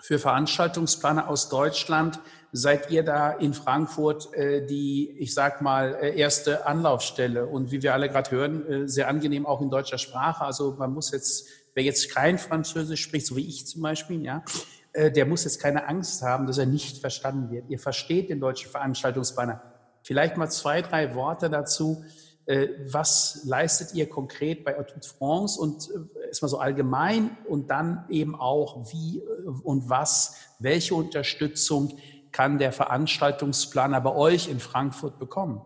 für 0.00 0.18
Veranstaltungsplaner 0.18 1.28
aus 1.28 1.50
Deutschland 1.50 2.20
seid 2.52 2.90
ihr 2.90 3.04
da 3.04 3.30
in 3.30 3.54
Frankfurt 3.54 4.32
äh, 4.34 4.66
die, 4.66 5.10
ich 5.18 5.34
sag 5.34 5.60
mal, 5.60 5.94
äh, 6.00 6.18
erste 6.18 6.66
Anlaufstelle 6.66 7.46
und 7.46 7.70
wie 7.70 7.82
wir 7.82 7.94
alle 7.94 8.08
gerade 8.08 8.30
hören, 8.30 8.66
äh, 8.66 8.88
sehr 8.88 9.08
angenehm 9.08 9.46
auch 9.46 9.60
in 9.60 9.70
deutscher 9.70 9.98
Sprache. 9.98 10.44
Also 10.44 10.74
man 10.78 10.92
muss 10.92 11.12
jetzt 11.12 11.46
wer 11.74 11.84
jetzt 11.84 12.14
kein 12.14 12.38
Französisch 12.38 13.02
spricht, 13.02 13.26
so 13.26 13.36
wie 13.36 13.46
ich 13.46 13.66
zum 13.66 13.82
Beispiel, 13.82 14.24
ja, 14.24 14.44
äh, 14.92 15.10
der 15.10 15.26
muss 15.26 15.44
jetzt 15.44 15.60
keine 15.60 15.86
Angst 15.88 16.22
haben, 16.22 16.46
dass 16.46 16.58
er 16.58 16.66
nicht 16.66 16.98
verstanden 16.98 17.50
wird. 17.50 17.68
Ihr 17.68 17.78
versteht 17.78 18.30
den 18.30 18.40
deutschen 18.40 18.70
Veranstaltungsbanner. 18.70 19.62
Vielleicht 20.02 20.36
mal 20.36 20.50
zwei, 20.50 20.82
drei 20.82 21.14
Worte 21.14 21.50
dazu. 21.50 22.04
Äh, 22.46 22.68
was 22.90 23.42
leistet 23.44 23.94
ihr 23.94 24.08
konkret 24.08 24.64
bei 24.64 24.78
Atout 24.78 25.06
France 25.06 25.60
und 25.60 25.88
äh, 25.90 26.26
erstmal 26.28 26.48
so 26.48 26.58
allgemein 26.58 27.36
und 27.48 27.70
dann 27.70 28.04
eben 28.08 28.34
auch 28.34 28.92
wie 28.92 29.22
und 29.62 29.88
was, 29.88 30.36
welche 30.58 30.94
Unterstützung 30.94 31.98
kann 32.32 32.58
der 32.58 32.72
Veranstaltungsplaner 32.72 34.00
bei 34.00 34.14
euch 34.14 34.48
in 34.48 34.60
Frankfurt 34.60 35.18
bekommen? 35.18 35.60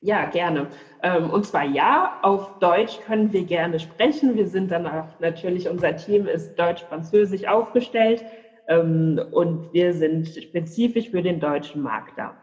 Ja, 0.00 0.26
gerne. 0.26 0.68
Ähm, 1.02 1.30
und 1.30 1.46
zwar 1.46 1.64
ja, 1.64 2.18
auf 2.22 2.50
Deutsch 2.58 3.00
können 3.00 3.32
wir 3.32 3.44
gerne 3.44 3.78
sprechen. 3.80 4.34
Wir 4.34 4.46
sind 4.46 4.70
dann 4.70 4.86
auch 4.86 5.08
natürlich, 5.18 5.68
unser 5.68 5.96
Team 5.96 6.26
ist 6.26 6.54
deutsch-französisch 6.58 7.46
aufgestellt 7.46 8.24
ähm, 8.68 9.20
und 9.30 9.72
wir 9.72 9.94
sind 9.94 10.28
spezifisch 10.28 11.10
für 11.10 11.22
den 11.22 11.40
deutschen 11.40 11.80
Markt 11.82 12.12
da. 12.18 12.36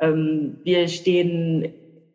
Ähm, 0.00 0.60
wir 0.64 0.88
stehen 0.88 1.68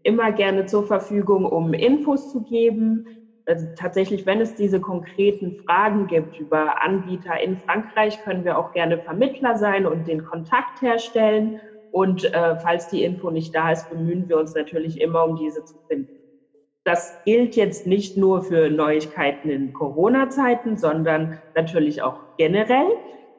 immer 0.04 0.32
gerne 0.34 0.66
zur 0.66 0.84
Verfügung, 0.86 1.46
um 1.46 1.74
Infos 1.74 2.30
zu 2.30 2.44
geben. 2.44 3.06
Also 3.46 3.68
tatsächlich, 3.75 4.25
wenn 4.25 4.42
es 4.42 4.56
diese 4.56 4.80
konkreten 4.82 5.58
Fragen 5.66 6.08
gibt 6.08 6.40
über 6.40 6.82
Anbieter 6.84 7.40
in 7.42 7.58
Frankreich, 7.58 8.22
können 8.22 8.46
wir 8.46 8.58
auch 8.58 8.72
gerne 8.72 9.00
Vermittler 9.00 9.58
sein 9.58 9.86
und 9.86 10.08
den 10.08 10.24
Kontakt 10.24 10.82
herstellen 10.82 11.58
und 11.94 12.24
äh, 12.34 12.56
falls 12.56 12.88
die 12.88 13.04
Info 13.04 13.30
nicht 13.30 13.54
da 13.54 13.72
ist, 13.72 13.88
bemühen 13.88 14.28
wir 14.28 14.40
uns 14.40 14.56
natürlich 14.56 15.00
immer, 15.00 15.26
um 15.26 15.36
diese 15.36 15.64
zu 15.64 15.78
finden. 15.88 16.10
Das 16.84 17.22
gilt 17.24 17.56
jetzt 17.56 17.86
nicht 17.86 18.18
nur 18.18 18.42
für 18.42 18.72
Neuigkeiten 18.72 19.48
in 19.48 19.74
Corona-Zeiten, 19.74 20.76
sondern 20.76 21.40
natürlich 21.54 22.02
auch 22.02 22.20
generell. 22.36 22.90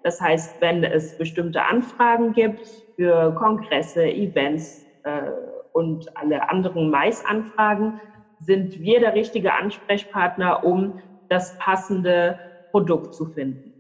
Das 0.05 0.21
heißt, 0.21 0.61
wenn 0.61 0.85
es 0.85 1.17
bestimmte 1.17 1.65
Anfragen 1.65 2.33
gibt 2.33 2.65
für 2.95 3.35
Kongresse, 3.35 4.05
Events 4.05 4.87
äh, 5.03 5.33
und 5.73 6.17
alle 6.17 6.49
anderen 6.49 6.91
Mais-Anfragen, 6.91 8.01
sind 8.39 8.79
wir 8.79 9.01
der 9.01 9.15
richtige 9.15 9.53
Ansprechpartner, 9.55 10.63
um 10.63 11.01
das 11.29 11.59
passende 11.59 12.39
Produkt 12.71 13.15
zu 13.15 13.27
finden. 13.27 13.75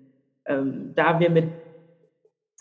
Ähm, 0.46 0.94
da 0.96 1.20
wir 1.20 1.30
mit 1.30 1.63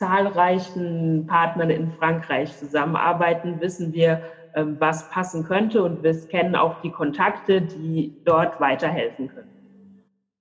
zahlreichen 0.03 1.25
Partnern 1.27 1.69
in 1.69 1.91
Frankreich 1.91 2.57
zusammenarbeiten, 2.57 3.61
wissen 3.61 3.93
wir, 3.93 4.21
ähm, 4.53 4.75
was 4.79 5.09
passen 5.09 5.43
könnte 5.43 5.81
und 5.81 6.03
wir 6.03 6.13
kennen 6.27 6.55
auch 6.55 6.81
die 6.81 6.91
Kontakte, 6.91 7.61
die 7.61 8.13
dort 8.25 8.59
weiterhelfen 8.59 9.29
können. 9.29 9.49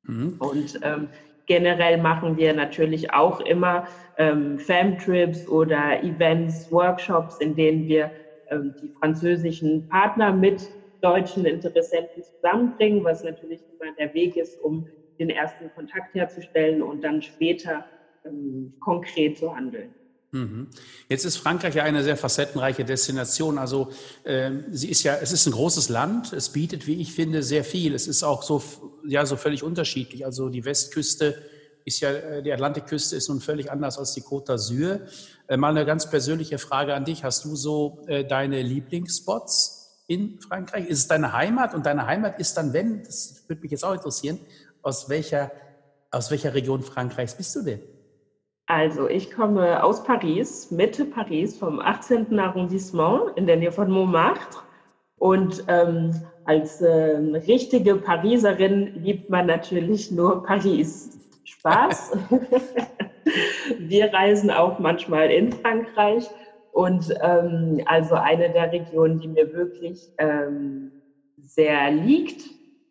Mhm. 0.02 0.37
Und 0.38 0.81
ähm, 0.83 1.09
generell 1.47 1.99
machen 1.99 2.37
wir 2.37 2.52
natürlich 2.54 3.14
auch 3.14 3.40
immer 3.40 3.87
ähm, 4.19 4.59
Fam-Trips 4.59 5.49
oder 5.49 6.02
Events, 6.02 6.71
Workshops, 6.73 7.38
in 7.38 7.54
denen 7.54 7.87
wir 7.87 8.11
ähm, 8.50 8.75
die 8.83 8.92
französischen 8.99 9.87
Partner 9.88 10.33
mit 10.33 10.61
deutschen 11.02 11.47
Interessenten 11.47 12.23
zusammenbringen, 12.23 13.04
was 13.04 13.23
natürlich 13.23 13.61
immer 13.78 13.92
der 13.97 14.12
Weg 14.12 14.37
ist, 14.37 14.61
um 14.61 14.87
den 15.19 15.31
ersten 15.31 15.71
Kontakt 15.75 16.14
herzustellen 16.14 16.83
und 16.83 17.02
dann 17.02 17.23
später 17.23 17.85
ähm, 18.25 18.75
konkret 18.81 19.38
zu 19.38 19.55
handeln. 19.55 19.95
Mhm. 20.33 20.69
Jetzt 21.11 21.26
ist 21.26 21.37
Frankreich 21.37 21.75
ja 21.75 21.85
eine 21.85 22.02
sehr 22.02 22.17
facettenreiche 22.17 22.87
Destination. 22.87 23.59
Also 23.59 23.91
äh, 24.25 24.50
sie 24.71 24.88
ist 24.88 25.02
ja, 25.02 25.17
es 25.21 25.31
ist 25.31 25.47
ein 25.47 25.52
großes 25.52 25.91
Land. 25.91 26.33
Es 26.33 26.49
bietet, 26.49 26.87
wie 26.87 27.00
ich 27.00 27.12
finde, 27.12 27.43
sehr 27.43 27.64
viel. 27.64 27.95
Es 27.95 28.07
ist 28.07 28.23
auch 28.23 28.43
so, 28.43 28.62
ja, 29.07 29.26
so 29.26 29.37
völlig 29.37 29.62
unterschiedlich. 29.62 30.25
Also 30.25 30.49
die 30.49 30.64
Westküste 30.64 31.37
ist 31.85 32.00
ja, 32.00 32.11
äh, 32.12 32.43
die 32.43 32.50
Atlantikküste 32.50 33.14
ist 33.14 33.29
nun 33.29 33.41
völlig 33.41 33.71
anders 33.71 33.99
als 33.99 34.14
die 34.14 34.23
Côte 34.23 34.52
d'Azur. 34.52 35.00
Äh, 35.49 35.59
mal 35.59 35.69
eine 35.69 35.85
ganz 35.85 36.09
persönliche 36.09 36.57
Frage 36.57 36.95
an 36.95 37.05
dich. 37.05 37.25
Hast 37.25 37.45
du 37.45 37.55
so 37.55 38.02
äh, 38.07 38.25
deine 38.25 38.62
Lieblingsspots 38.62 40.02
in 40.07 40.41
Frankreich? 40.41 40.88
Ist 40.88 40.99
es 41.00 41.09
deine 41.09 41.35
Heimat? 41.35 41.75
Und 41.75 41.85
deine 41.85 42.07
Heimat 42.07 42.41
ist 42.41 42.55
dann, 42.55 42.73
wenn, 42.73 43.05
das 43.05 43.45
würde 43.49 43.61
mich 43.61 43.71
jetzt 43.71 43.85
auch 43.85 43.93
interessieren, 43.93 44.38
aus 44.81 45.11
welcher, 45.11 45.52
aus 46.11 46.31
welcher 46.31 46.55
Region 46.55 46.83
Frankreichs 46.83 47.37
bist 47.37 47.55
du 47.55 47.62
denn? 47.62 47.81
Also, 48.75 49.07
ich 49.07 49.31
komme 49.31 49.85
aus 49.85 50.02
Paris, 50.02 50.71
Mitte 50.71 51.05
Paris, 51.05 51.59
vom 51.59 51.79
18. 51.79 52.38
Arrondissement 52.38 53.37
in 53.37 53.47
der 53.47 53.59
Nähe 53.59 53.71
von 53.71 53.91
Montmartre. 53.91 54.62
Und 55.19 55.62
ähm, 55.69 56.12
als 56.47 56.81
äh, 56.81 57.19
richtige 57.47 57.97
Pariserin 57.97 58.95
liebt 58.95 59.29
man 59.29 59.45
natürlich 59.45 60.11
nur 60.11 60.43
Paris. 60.43 61.21
Spaß. 61.45 62.17
Wir 63.79 64.11
reisen 64.11 64.50
auch 64.50 64.79
manchmal 64.79 65.31
in 65.31 65.52
Frankreich. 65.52 66.31
Und 66.73 67.14
ähm, 67.23 67.83
also 67.85 68.14
eine 68.14 68.49
der 68.49 68.73
Regionen, 68.73 69.21
die 69.21 69.29
mir 69.29 69.52
wirklich 69.52 70.09
ähm, 70.17 70.93
sehr 71.37 71.91
liegt, 71.91 72.41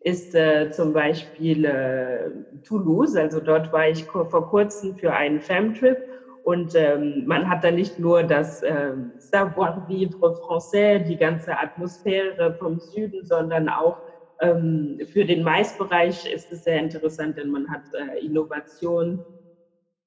ist 0.04 0.34
äh, 0.34 0.70
zum 0.70 0.92
Beispiel 0.92 1.64
äh, 1.64 2.30
Toulouse. 2.64 3.16
Also 3.16 3.40
dort 3.40 3.72
war 3.72 3.88
ich 3.88 4.04
vor 4.06 4.48
kurzem 4.48 4.96
für 4.96 5.12
einen 5.12 5.40
Fam-Trip 5.40 5.98
und 6.42 6.74
ähm, 6.74 7.24
man 7.26 7.48
hat 7.48 7.62
da 7.62 7.70
nicht 7.70 7.98
nur 7.98 8.24
das 8.24 8.62
äh, 8.62 8.92
Savoir-vivre 9.18 10.34
français, 10.34 10.98
die 10.98 11.16
ganze 11.16 11.58
Atmosphäre 11.58 12.56
vom 12.58 12.80
Süden, 12.80 13.24
sondern 13.24 13.68
auch 13.68 14.00
ähm, 14.40 14.98
für 15.08 15.24
den 15.24 15.44
Maisbereich 15.44 16.26
ist 16.26 16.50
es 16.50 16.64
sehr 16.64 16.80
interessant, 16.80 17.38
denn 17.38 17.50
man 17.50 17.70
hat 17.70 17.82
äh, 17.92 18.24
Innovation, 18.24 19.24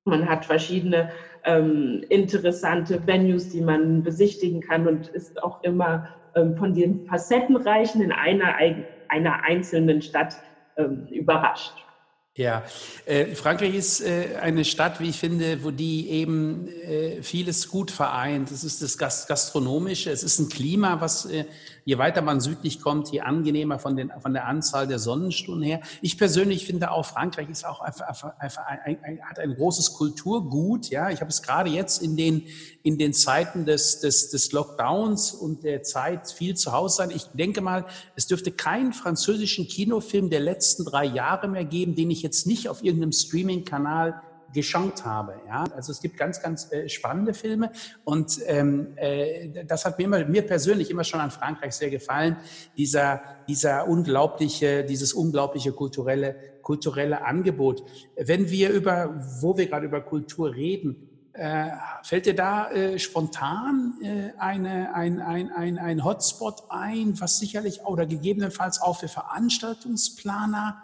man 0.03 0.27
hat 0.27 0.45
verschiedene 0.45 1.09
ähm, 1.45 2.03
interessante 2.09 3.07
Venues, 3.07 3.47
die 3.49 3.61
man 3.61 4.03
besichtigen 4.03 4.59
kann 4.59 4.87
und 4.87 5.07
ist 5.07 5.41
auch 5.41 5.59
immer 5.63 6.05
ähm, 6.35 6.57
von 6.57 6.73
den 6.73 7.05
Facettenreichen 7.05 8.01
in 8.01 8.11
einer 8.11 8.55
einer 9.09 9.43
einzelnen 9.43 10.01
Stadt 10.01 10.35
ähm, 10.77 11.07
überrascht. 11.07 11.74
Ja, 12.38 12.63
äh, 13.05 13.27
Frankreich 13.27 13.74
ist 13.74 14.01
äh, 14.01 14.35
eine 14.41 14.65
Stadt, 14.65 15.00
wie 15.00 15.09
ich 15.09 15.17
finde, 15.17 15.63
wo 15.63 15.71
die 15.71 16.09
eben 16.09 16.67
äh, 16.67 17.24
vieles 17.24 17.69
gut 17.69 17.91
vereint. 17.91 18.51
Es 18.51 18.65
ist 18.65 18.81
das 18.81 18.97
Gastronomische, 18.97 20.12
es 20.12 20.21
ist 20.21 20.39
ein 20.39 20.50
Klima, 20.50 21.00
was 21.00 21.25
äh, 21.27 21.45
je 21.85 21.99
weiter 21.99 22.23
man 22.23 22.41
südlich 22.41 22.81
kommt, 22.81 23.11
je 23.11 23.21
angenehmer 23.21 23.77
von, 23.77 23.95
den, 23.95 24.11
von 24.19 24.33
der 24.33 24.47
Anzahl 24.47 24.87
der 24.87 24.97
Sonnenstunden 24.97 25.63
her. 25.63 25.81
Ich 26.01 26.17
persönlich 26.17 26.65
finde 26.65 26.91
auch, 26.91 27.05
Frankreich 27.05 27.47
ist 27.47 27.63
auch 27.63 27.79
einfach, 27.79 28.07
einfach, 28.39 28.65
ein, 28.65 28.97
ein, 29.03 29.21
hat 29.21 29.37
ein 29.37 29.53
großes 29.55 29.93
Kulturgut. 29.93 30.89
Ja, 30.89 31.11
ich 31.11 31.21
habe 31.21 31.29
es 31.29 31.43
gerade 31.43 31.69
jetzt 31.69 32.01
in 32.01 32.17
den, 32.17 32.47
in 32.81 32.97
den 32.97 33.13
Zeiten 33.13 33.65
des, 33.65 33.99
des, 33.99 34.31
des 34.31 34.51
Lockdowns 34.51 35.31
und 35.31 35.63
der 35.63 35.83
Zeit 35.83 36.31
viel 36.31 36.55
zu 36.55 36.71
Hause 36.71 36.97
sein. 36.97 37.11
Ich 37.11 37.25
denke 37.33 37.61
mal, 37.61 37.85
es 38.15 38.25
dürfte 38.25 38.51
keinen 38.51 38.91
französischen 38.91 39.67
Kinofilm 39.67 40.31
der 40.31 40.39
letzten 40.39 40.85
drei 40.85 41.05
Jahre 41.05 41.47
mehr 41.47 41.65
geben, 41.65 41.95
den 41.95 42.09
ich 42.09 42.23
jetzt 42.23 42.47
nicht 42.47 42.67
auf 42.67 42.83
irgendeinem 42.83 43.11
Streaming-Kanal 43.11 44.21
geschaut 44.55 45.05
habe. 45.05 45.35
Ja? 45.45 45.65
Also 45.75 45.91
es 45.91 46.01
gibt 46.01 46.17
ganz, 46.17 46.41
ganz 46.41 46.71
äh, 46.71 46.89
spannende 46.89 47.35
Filme 47.35 47.71
und 48.03 48.39
ähm, 48.47 48.93
äh, 48.95 49.65
das 49.65 49.85
hat 49.85 50.00
mir, 50.00 50.05
immer, 50.05 50.25
mir 50.25 50.41
persönlich 50.41 50.89
immer 50.89 51.03
schon 51.03 51.19
an 51.19 51.29
Frankreich 51.29 51.75
sehr 51.75 51.91
gefallen, 51.91 52.38
dieser, 52.75 53.21
dieser 53.47 53.88
unglaubliche, 53.88 54.83
dieses 54.83 55.13
unglaubliche 55.13 55.74
kulturelle, 55.74 56.35
kulturelle 56.63 57.24
Angebot. 57.24 57.83
Wenn 58.15 58.50
wir 58.50 58.71
über, 58.71 59.24
wo 59.41 59.55
wir 59.55 59.67
gerade 59.67 59.85
über 59.85 60.01
Kultur 60.01 60.55
reden, 60.55 61.09
äh, 61.33 61.69
fällt 62.01 62.25
dir 62.25 62.35
da 62.35 62.71
äh, 62.71 62.97
spontan 62.97 63.95
äh, 64.01 64.31
eine, 64.39 64.95
ein, 64.95 65.19
ein, 65.19 65.51
ein, 65.51 65.77
ein 65.77 66.05
Hotspot 66.05 66.63
ein, 66.69 67.19
was 67.19 67.39
sicherlich 67.39 67.81
oder 67.81 68.05
gegebenenfalls 68.05 68.81
auch 68.81 69.00
für 69.00 69.09
Veranstaltungsplaner 69.09 70.81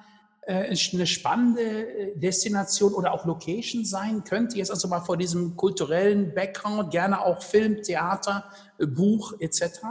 eine 0.47 1.05
spannende 1.05 1.61
äh, 1.61 2.19
Destination 2.19 2.93
oder 2.93 3.13
auch 3.13 3.25
Location 3.25 3.85
sein 3.85 4.23
könnte. 4.23 4.57
Jetzt 4.57 4.71
also 4.71 4.87
mal 4.87 5.01
vor 5.01 5.17
diesem 5.17 5.55
kulturellen 5.55 6.33
Background, 6.33 6.91
gerne 6.91 7.23
auch 7.23 7.43
Film, 7.43 7.81
Theater, 7.83 8.45
äh, 8.79 8.87
Buch 8.87 9.33
etc. 9.39 9.81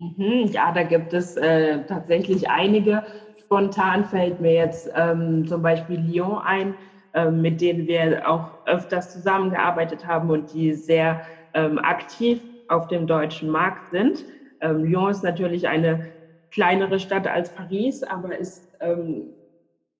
Mhm, 0.00 0.48
ja, 0.52 0.72
da 0.72 0.82
gibt 0.82 1.12
es 1.12 1.36
äh, 1.36 1.84
tatsächlich 1.86 2.50
einige. 2.50 3.04
Spontan 3.40 4.04
fällt 4.04 4.40
mir 4.40 4.54
jetzt 4.54 4.90
ähm, 4.94 5.46
zum 5.46 5.62
Beispiel 5.62 6.00
Lyon 6.00 6.38
ein, 6.38 6.74
äh, 7.14 7.30
mit 7.30 7.60
denen 7.60 7.86
wir 7.86 8.28
auch 8.28 8.50
öfters 8.66 9.12
zusammengearbeitet 9.12 10.06
haben 10.06 10.30
und 10.30 10.52
die 10.52 10.74
sehr 10.74 11.22
ähm, 11.54 11.78
aktiv 11.78 12.40
auf 12.68 12.88
dem 12.88 13.06
deutschen 13.06 13.48
Markt 13.48 13.90
sind. 13.90 14.24
Ähm, 14.60 14.84
Lyon 14.84 15.10
ist 15.10 15.22
natürlich 15.22 15.68
eine 15.68 16.08
kleinere 16.50 16.98
Stadt 16.98 17.26
als 17.26 17.50
Paris, 17.50 18.02
aber 18.02 18.36
ist 18.36 18.67
ähm, 18.80 19.34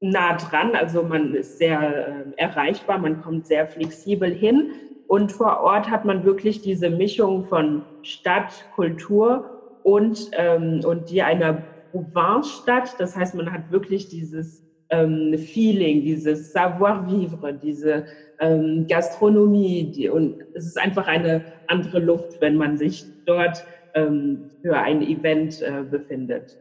nah 0.00 0.36
dran. 0.36 0.74
Also 0.74 1.02
man 1.02 1.34
ist 1.34 1.58
sehr 1.58 2.26
äh, 2.26 2.32
erreichbar, 2.36 2.98
man 2.98 3.20
kommt 3.20 3.46
sehr 3.46 3.66
flexibel 3.66 4.30
hin. 4.32 4.70
Und 5.06 5.32
vor 5.32 5.60
Ort 5.60 5.90
hat 5.90 6.04
man 6.04 6.24
wirklich 6.24 6.60
diese 6.60 6.90
Mischung 6.90 7.44
von 7.44 7.86
Stadt, 8.02 8.66
Kultur 8.70 9.48
und, 9.82 10.28
ähm, 10.32 10.82
und 10.84 11.08
die 11.08 11.22
einer 11.22 11.66
Provence 11.90 12.50
statt. 12.50 12.94
Das 12.98 13.16
heißt, 13.16 13.34
man 13.34 13.50
hat 13.50 13.70
wirklich 13.70 14.08
dieses 14.08 14.62
ähm, 14.90 15.36
Feeling, 15.38 16.02
dieses 16.02 16.52
Savoir-vivre, 16.52 17.54
diese 17.54 18.04
ähm, 18.38 18.86
Gastronomie. 18.86 19.90
Die, 19.90 20.08
und 20.08 20.42
es 20.52 20.66
ist 20.66 20.78
einfach 20.78 21.06
eine 21.06 21.46
andere 21.66 22.00
Luft, 22.00 22.40
wenn 22.40 22.56
man 22.56 22.76
sich 22.76 23.10
dort 23.24 23.64
ähm, 23.94 24.50
für 24.60 24.76
ein 24.76 25.02
Event 25.02 25.60
äh, 25.62 25.84
befindet. 25.84 26.58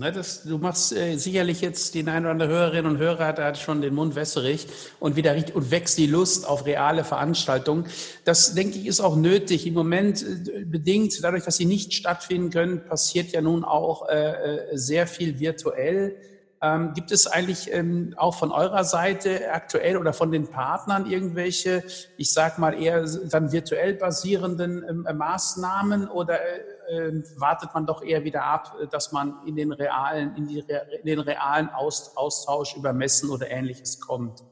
Na, 0.00 0.12
das, 0.12 0.44
du 0.44 0.58
machst 0.58 0.92
äh, 0.92 1.16
sicherlich 1.16 1.60
jetzt 1.60 1.96
den 1.96 2.08
einen 2.08 2.26
oder 2.26 2.30
anderen 2.30 2.52
Hörerinnen 2.52 2.92
und 2.92 2.98
Hörer, 2.98 3.32
da 3.32 3.46
hat 3.46 3.58
schon 3.58 3.82
den 3.82 3.96
Mund 3.96 4.14
wässerig 4.14 4.68
und 5.00 5.16
wieder 5.16 5.34
und 5.54 5.72
wächst 5.72 5.98
die 5.98 6.06
Lust 6.06 6.46
auf 6.46 6.66
reale 6.66 7.02
Veranstaltungen. 7.02 7.84
Das, 8.24 8.54
denke 8.54 8.78
ich, 8.78 8.86
ist 8.86 9.00
auch 9.00 9.16
nötig. 9.16 9.66
Im 9.66 9.74
Moment 9.74 10.22
äh, 10.22 10.64
bedingt, 10.64 11.18
dadurch, 11.24 11.42
dass 11.42 11.56
sie 11.56 11.64
nicht 11.64 11.94
stattfinden 11.94 12.50
können, 12.50 12.84
passiert 12.84 13.32
ja 13.32 13.40
nun 13.40 13.64
auch 13.64 14.08
äh, 14.08 14.68
äh 14.70 14.76
sehr 14.76 15.08
viel 15.08 15.40
virtuell. 15.40 16.14
Ähm, 16.62 16.92
gibt 16.94 17.10
es 17.10 17.26
eigentlich 17.26 17.72
ähm, 17.72 18.14
auch 18.16 18.36
von 18.36 18.52
eurer 18.52 18.84
Seite 18.84 19.50
aktuell 19.50 19.96
oder 19.96 20.12
von 20.12 20.30
den 20.30 20.46
Partnern 20.46 21.10
irgendwelche, 21.10 21.82
ich 22.16 22.32
sag 22.32 22.60
mal 22.60 22.80
eher 22.80 23.04
dann 23.30 23.50
virtuell 23.50 23.94
basierenden 23.94 24.84
ähm, 24.88 25.06
äh, 25.06 25.12
Maßnahmen 25.12 26.06
oder 26.06 26.34
äh, 26.34 26.60
wartet 27.36 27.74
man 27.74 27.86
doch 27.86 28.02
eher 28.02 28.24
wieder 28.24 28.44
ab, 28.44 28.74
dass 28.90 29.12
man 29.12 29.34
in 29.46 29.56
den 29.56 29.72
realen, 29.72 30.34
in, 30.36 30.46
die, 30.46 30.58
in 30.60 31.06
den 31.06 31.20
realen 31.20 31.68
Austausch 31.70 32.76
über 32.76 32.92
Messen 32.92 33.30
oder 33.30 33.50
ähnliches 33.50 34.00
kommt? 34.00 34.42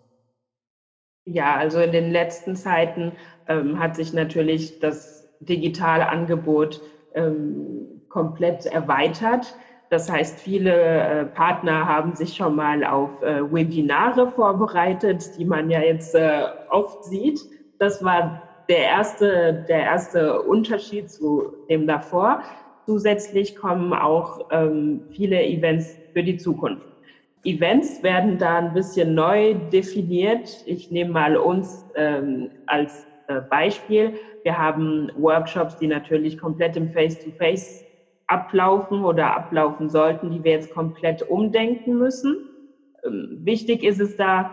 Ja, 1.24 1.56
also 1.56 1.80
in 1.80 1.92
den 1.92 2.12
letzten 2.12 2.54
Zeiten 2.54 3.12
ähm, 3.48 3.78
hat 3.80 3.96
sich 3.96 4.12
natürlich 4.12 4.78
das 4.78 5.28
digitale 5.40 6.08
Angebot 6.08 6.80
ähm, 7.14 8.02
komplett 8.08 8.66
erweitert. 8.66 9.56
Das 9.90 10.10
heißt, 10.10 10.40
viele 10.40 10.72
äh, 10.72 11.24
Partner 11.26 11.86
haben 11.86 12.14
sich 12.14 12.36
schon 12.36 12.56
mal 12.56 12.84
auf 12.84 13.22
äh, 13.22 13.42
Webinare 13.52 14.30
vorbereitet, 14.32 15.36
die 15.38 15.44
man 15.44 15.70
ja 15.70 15.80
jetzt 15.80 16.14
äh, 16.14 16.44
oft 16.70 17.04
sieht. 17.04 17.40
Das 17.78 18.04
war 18.04 18.42
der 18.68 18.78
erste, 18.78 19.64
der 19.68 19.82
erste 19.82 20.42
Unterschied 20.42 21.10
zu 21.10 21.52
dem 21.68 21.86
davor. 21.86 22.42
Zusätzlich 22.86 23.54
kommen 23.56 23.92
auch 23.92 24.38
ähm, 24.50 25.04
viele 25.10 25.44
Events 25.44 26.00
für 26.12 26.22
die 26.22 26.36
Zukunft. 26.36 26.86
Events 27.44 28.02
werden 28.02 28.38
da 28.38 28.58
ein 28.58 28.72
bisschen 28.74 29.14
neu 29.14 29.54
definiert. 29.54 30.62
Ich 30.64 30.90
nehme 30.90 31.12
mal 31.12 31.36
uns 31.36 31.86
ähm, 31.94 32.50
als 32.66 33.08
äh, 33.28 33.40
Beispiel. 33.40 34.14
Wir 34.42 34.58
haben 34.58 35.10
Workshops, 35.14 35.76
die 35.76 35.86
natürlich 35.86 36.38
komplett 36.38 36.76
im 36.76 36.90
Face-to-Face 36.90 37.84
ablaufen 38.26 39.04
oder 39.04 39.36
ablaufen 39.36 39.88
sollten, 39.88 40.30
die 40.30 40.42
wir 40.42 40.52
jetzt 40.52 40.70
komplett 40.70 41.22
umdenken 41.22 41.98
müssen. 41.98 42.36
Ähm, 43.04 43.38
wichtig 43.42 43.84
ist 43.84 44.00
es 44.00 44.16
da, 44.16 44.52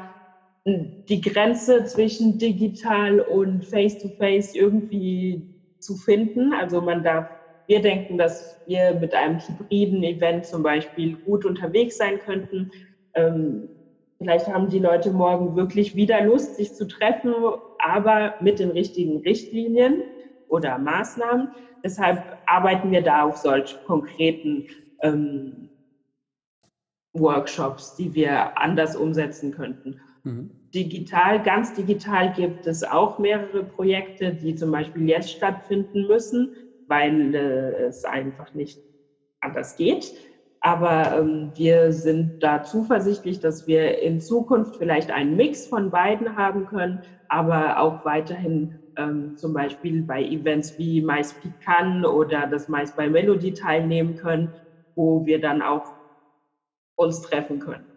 die 0.65 1.21
Grenze 1.21 1.83
zwischen 1.85 2.37
digital 2.37 3.19
und 3.19 3.65
face-to-face 3.65 4.53
-face 4.53 4.55
irgendwie 4.55 5.45
zu 5.79 5.95
finden. 5.95 6.53
Also 6.53 6.81
man 6.81 7.03
darf, 7.03 7.27
wir 7.67 7.81
denken, 7.81 8.17
dass 8.17 8.61
wir 8.65 8.93
mit 8.93 9.13
einem 9.13 9.39
hybriden 9.39 10.03
Event 10.03 10.45
zum 10.45 10.63
Beispiel 10.63 11.17
gut 11.17 11.45
unterwegs 11.45 11.97
sein 11.97 12.19
könnten. 12.19 12.71
Ähm, 13.13 13.69
vielleicht 14.17 14.47
haben 14.47 14.69
die 14.69 14.79
Leute 14.79 15.11
morgen 15.11 15.55
wirklich 15.55 15.95
wieder 15.95 16.23
Lust, 16.23 16.55
sich 16.55 16.73
zu 16.73 16.87
treffen, 16.87 17.33
aber 17.77 18.35
mit 18.39 18.59
den 18.59 18.71
richtigen 18.71 19.17
Richtlinien 19.19 20.01
oder 20.47 20.77
Maßnahmen. 20.77 21.49
Deshalb 21.83 22.23
arbeiten 22.45 22.91
wir 22.91 23.01
da 23.01 23.23
auf 23.23 23.35
solch 23.37 23.83
konkreten 23.83 24.65
ähm, 25.01 25.69
Workshops, 27.13 27.95
die 27.95 28.13
wir 28.15 28.57
anders 28.57 28.95
umsetzen 28.95 29.51
könnten. 29.51 29.99
Mhm. 30.23 30.51
Digital, 30.73 31.41
ganz 31.43 31.73
digital 31.73 32.33
gibt 32.33 32.65
es 32.65 32.83
auch 32.83 33.19
mehrere 33.19 33.63
Projekte, 33.63 34.33
die 34.33 34.55
zum 34.55 34.71
Beispiel 34.71 35.07
jetzt 35.07 35.31
stattfinden 35.31 36.07
müssen, 36.07 36.53
weil 36.87 37.35
äh, 37.35 37.83
es 37.85 38.05
einfach 38.05 38.53
nicht 38.53 38.81
anders 39.41 39.75
geht. 39.75 40.13
Aber 40.61 41.19
ähm, 41.19 41.51
wir 41.55 41.91
sind 41.91 42.41
da 42.41 42.63
zuversichtlich, 42.63 43.39
dass 43.39 43.67
wir 43.67 43.99
in 44.01 44.19
Zukunft 44.21 44.77
vielleicht 44.77 45.11
einen 45.11 45.35
Mix 45.35 45.67
von 45.67 45.91
beiden 45.91 46.37
haben 46.37 46.65
können, 46.65 47.03
aber 47.27 47.79
auch 47.79 48.03
weiterhin 48.05 48.79
ähm, 48.95 49.35
zum 49.35 49.53
Beispiel 49.53 50.03
bei 50.03 50.23
Events 50.23 50.77
wie 50.77 51.01
Mais 51.01 51.37
Pican 51.37 52.05
oder 52.05 52.47
das 52.47 52.67
Mais 52.69 52.95
bei 52.95 53.09
Melody 53.09 53.53
teilnehmen 53.53 54.15
können, 54.15 54.53
wo 54.95 55.25
wir 55.25 55.41
dann 55.41 55.61
auch 55.61 55.93
uns 56.95 57.21
treffen 57.21 57.59
können. 57.59 57.92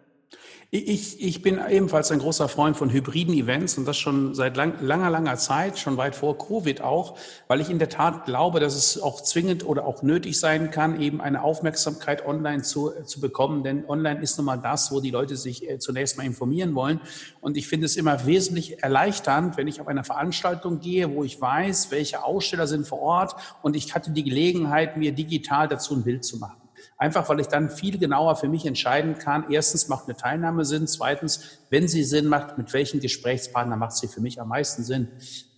Ich, 0.69 1.23
ich 1.25 1.41
bin 1.41 1.61
ebenfalls 1.69 2.11
ein 2.11 2.19
großer 2.19 2.49
Freund 2.49 2.75
von 2.75 2.89
hybriden 2.89 3.33
Events 3.33 3.77
und 3.77 3.85
das 3.85 3.95
schon 3.95 4.35
seit 4.35 4.57
lang, 4.57 4.73
langer, 4.81 5.09
langer 5.09 5.37
Zeit, 5.37 5.79
schon 5.79 5.95
weit 5.95 6.13
vor 6.13 6.37
Covid 6.37 6.81
auch, 6.81 7.17
weil 7.47 7.61
ich 7.61 7.69
in 7.69 7.79
der 7.79 7.87
Tat 7.87 8.25
glaube, 8.25 8.59
dass 8.59 8.75
es 8.75 9.01
auch 9.01 9.21
zwingend 9.21 9.65
oder 9.65 9.85
auch 9.85 10.03
nötig 10.03 10.37
sein 10.37 10.69
kann, 10.69 10.99
eben 10.99 11.21
eine 11.21 11.41
Aufmerksamkeit 11.41 12.25
online 12.25 12.63
zu, 12.63 12.91
zu 13.05 13.21
bekommen. 13.21 13.63
Denn 13.63 13.85
online 13.87 14.21
ist 14.21 14.35
nun 14.37 14.45
mal 14.45 14.57
das, 14.57 14.91
wo 14.91 14.99
die 14.99 15.09
Leute 15.09 15.37
sich 15.37 15.69
äh, 15.69 15.79
zunächst 15.79 16.17
mal 16.17 16.25
informieren 16.25 16.75
wollen. 16.75 16.99
Und 17.39 17.55
ich 17.55 17.69
finde 17.69 17.85
es 17.85 17.95
immer 17.95 18.25
wesentlich 18.25 18.83
erleichternd, 18.83 19.55
wenn 19.55 19.69
ich 19.69 19.79
auf 19.79 19.87
eine 19.87 20.03
Veranstaltung 20.03 20.81
gehe, 20.81 21.15
wo 21.15 21.23
ich 21.23 21.39
weiß, 21.39 21.91
welche 21.91 22.25
Aussteller 22.25 22.67
sind 22.67 22.85
vor 22.85 22.99
Ort 22.99 23.35
und 23.61 23.77
ich 23.77 23.95
hatte 23.95 24.11
die 24.11 24.25
Gelegenheit, 24.25 24.97
mir 24.97 25.13
digital 25.13 25.69
dazu 25.69 25.95
ein 25.95 26.03
Bild 26.03 26.25
zu 26.25 26.39
machen. 26.39 26.66
Einfach 26.99 27.29
weil 27.29 27.39
ich 27.39 27.47
dann 27.47 27.69
viel 27.69 27.99
genauer 27.99 28.35
für 28.37 28.49
mich 28.49 28.65
entscheiden 28.65 29.19
kann. 29.19 29.51
Erstens 29.51 29.87
macht 29.87 30.05
eine 30.05 30.17
Teilnahme 30.17 30.65
Sinn. 30.65 30.87
Zweitens, 30.87 31.59
wenn 31.69 31.87
sie 31.87 32.03
Sinn 32.03 32.25
macht, 32.25 32.57
mit 32.57 32.73
welchem 32.73 32.99
Gesprächspartner 33.01 33.75
macht 33.75 33.95
sie 33.95 34.07
für 34.07 34.19
mich 34.19 34.41
am 34.41 34.47
meisten 34.47 34.83
Sinn. 34.83 35.07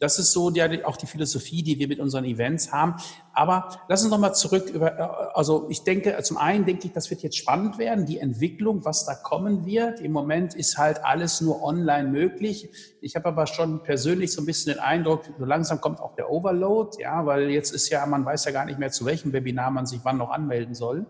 Das 0.01 0.19
ist 0.19 0.33
so 0.33 0.49
die, 0.49 0.83
auch 0.83 0.97
die 0.97 1.05
Philosophie, 1.05 1.63
die 1.63 1.79
wir 1.79 1.87
mit 1.87 2.01
unseren 2.01 2.25
Events 2.25 2.73
haben. 2.73 2.95
Aber 3.31 3.69
lass 3.87 4.01
uns 4.01 4.11
nochmal 4.11 4.35
zurück 4.35 4.69
über, 4.69 5.33
also 5.37 5.67
ich 5.69 5.83
denke, 5.85 6.21
zum 6.23 6.35
einen 6.35 6.65
denke 6.65 6.87
ich, 6.87 6.93
das 6.93 7.09
wird 7.09 7.21
jetzt 7.21 7.37
spannend 7.37 7.77
werden, 7.77 8.05
die 8.05 8.19
Entwicklung, 8.19 8.83
was 8.83 9.05
da 9.05 9.15
kommen 9.15 9.65
wird. 9.65 10.01
Im 10.01 10.11
Moment 10.11 10.55
ist 10.55 10.77
halt 10.77 11.05
alles 11.05 11.39
nur 11.39 11.63
online 11.63 12.09
möglich. 12.09 12.69
Ich 12.99 13.15
habe 13.15 13.29
aber 13.29 13.47
schon 13.47 13.81
persönlich 13.83 14.33
so 14.33 14.41
ein 14.41 14.45
bisschen 14.45 14.73
den 14.73 14.81
Eindruck, 14.81 15.23
so 15.39 15.45
langsam 15.45 15.79
kommt 15.79 16.01
auch 16.01 16.15
der 16.15 16.29
Overload, 16.29 17.01
ja, 17.01 17.25
weil 17.25 17.49
jetzt 17.49 17.71
ist 17.71 17.87
ja, 17.87 18.05
man 18.05 18.25
weiß 18.25 18.43
ja 18.43 18.51
gar 18.51 18.65
nicht 18.65 18.77
mehr, 18.77 18.91
zu 18.91 19.05
welchem 19.05 19.31
Webinar 19.31 19.71
man 19.71 19.85
sich 19.85 20.01
wann 20.03 20.17
noch 20.17 20.31
anmelden 20.31 20.75
soll. 20.75 21.05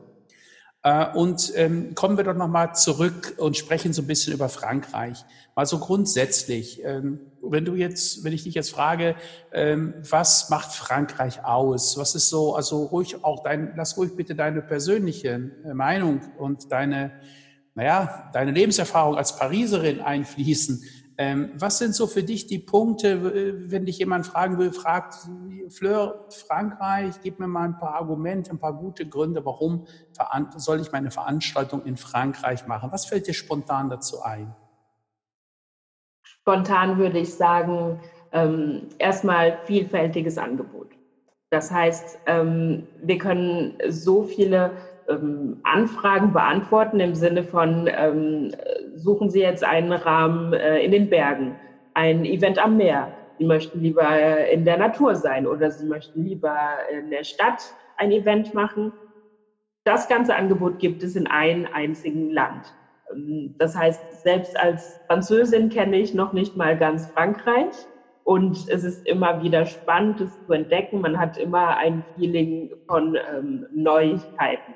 Äh, 0.84 1.08
und 1.14 1.52
ähm, 1.56 1.94
kommen 1.94 2.18
wir 2.18 2.24
doch 2.24 2.36
nochmal 2.36 2.74
zurück 2.76 3.36
und 3.38 3.58
sprechen 3.58 3.92
so 3.92 4.02
ein 4.02 4.08
bisschen 4.08 4.34
über 4.34 4.48
Frankreich. 4.48 5.26
Mal 5.56 5.66
so 5.66 5.80
grundsätzlich, 5.80 6.82
ähm, 6.86 7.20
wenn 7.42 7.66
du 7.66 7.76
jetzt, 7.76 8.24
wenn 8.24 8.32
ich 8.32 8.44
dich 8.44 8.54
jetzt 8.54 8.72
frage, 8.72 9.16
ähm, 9.52 9.94
was 10.10 10.50
macht 10.50 10.72
Frankreich 10.72 11.44
aus? 11.44 11.98
Was 11.98 12.16
ist 12.16 12.30
so, 12.30 12.56
also 12.56 12.84
ruhig 12.86 13.26
auch 13.26 13.44
dein, 13.44 13.74
lass 13.76 13.98
ruhig 13.98 14.16
bitte 14.16 14.36
deine 14.36 14.62
persönliche 14.62 15.52
äh, 15.66 15.74
Meinung 15.74 16.22
und 16.38 16.72
deine, 16.72 17.12
naja, 17.76 18.30
deine 18.32 18.52
Lebenserfahrung 18.52 19.18
als 19.18 19.36
Pariserin 19.36 20.00
einfließen. 20.00 20.82
Ähm, 21.22 21.52
was 21.54 21.80
sind 21.80 21.94
so 21.94 22.08
für 22.08 22.24
dich 22.24 22.48
die 22.48 22.60
Punkte, 22.60 23.70
wenn 23.70 23.86
dich 23.86 24.00
jemand 24.00 24.26
fragen 24.26 24.58
will, 24.58 24.72
fragt 24.72 25.16
Fleur, 25.68 26.30
Frankreich, 26.30 27.16
gib 27.22 27.40
mir 27.40 27.48
mal 27.48 27.66
ein 27.66 27.78
paar 27.78 27.96
Argumente, 27.96 28.52
ein 28.52 28.60
paar 28.60 28.72
gute 28.72 29.06
Gründe, 29.06 29.46
warum 29.46 29.86
soll 30.56 30.80
ich 30.80 30.94
meine 30.94 31.12
Veranstaltung 31.12 31.84
in 31.84 31.98
Frankreich 31.98 32.68
machen? 32.68 32.94
Was 32.94 33.06
fällt 33.06 33.28
dir 33.28 33.34
spontan 33.34 33.90
dazu 33.90 34.22
ein? 34.24 34.56
Spontan 36.24 36.98
würde 36.98 37.20
ich 37.20 37.34
sagen, 37.34 38.00
ähm, 38.32 38.88
erstmal 38.98 39.60
vielfältiges 39.66 40.38
Angebot. 40.38 40.88
Das 41.50 41.70
heißt, 41.70 42.20
ähm, 42.28 42.88
wir 43.02 43.18
können 43.18 43.78
so 43.90 44.24
viele 44.24 44.72
ähm, 45.10 45.60
Anfragen 45.64 46.32
beantworten 46.34 47.00
im 47.00 47.16
Sinne 47.16 47.44
von, 47.44 47.90
ähm, 47.92 48.52
suchen 48.96 49.30
Sie 49.30 49.42
jetzt 49.42 49.64
einen 49.64 49.92
Rahmen 49.92 50.54
äh, 50.54 50.80
in 50.80 50.92
den 50.92 51.10
Bergen, 51.10 51.60
ein 51.94 52.26
Event 52.26 52.60
am 52.60 52.78
Meer. 52.78 53.16
Sie 53.38 53.46
möchten 53.46 53.80
lieber 53.80 54.48
in 54.48 54.66
der 54.66 54.78
Natur 54.78 55.16
sein 55.16 55.48
oder 55.48 55.72
Sie 55.72 55.86
möchten 55.86 56.24
lieber 56.24 56.58
in 56.92 57.10
der 57.10 57.24
Stadt 57.24 57.62
ein 57.98 58.12
Event 58.12 58.54
machen. 58.54 58.94
Das 59.86 60.08
ganze 60.08 60.36
Angebot 60.36 60.80
gibt 60.80 61.04
es 61.04 61.16
in 61.16 61.28
einem 61.28 61.68
einzigen 61.72 62.30
Land. 62.30 62.76
Ähm, 63.12 63.56
das 63.58 63.76
heißt, 63.76 64.06
selbst 64.10 64.60
als 64.60 65.02
Französin 65.08 65.70
kenne 65.70 65.98
ich 66.00 66.14
noch 66.14 66.34
nicht 66.34 66.56
mal 66.56 66.78
ganz 66.78 67.08
Frankreich. 67.08 67.88
Und 68.24 68.68
es 68.70 68.84
ist 68.84 69.08
immer 69.08 69.42
wieder 69.42 69.66
spannend, 69.66 70.22
es 70.22 70.44
zu 70.44 70.52
entdecken. 70.52 71.02
Man 71.02 71.18
hat 71.18 71.38
immer 71.38 71.78
ein 71.78 72.06
Feeling 72.14 72.72
von 72.88 73.18
ähm, 73.34 73.66
Neuigkeiten. 73.72 74.76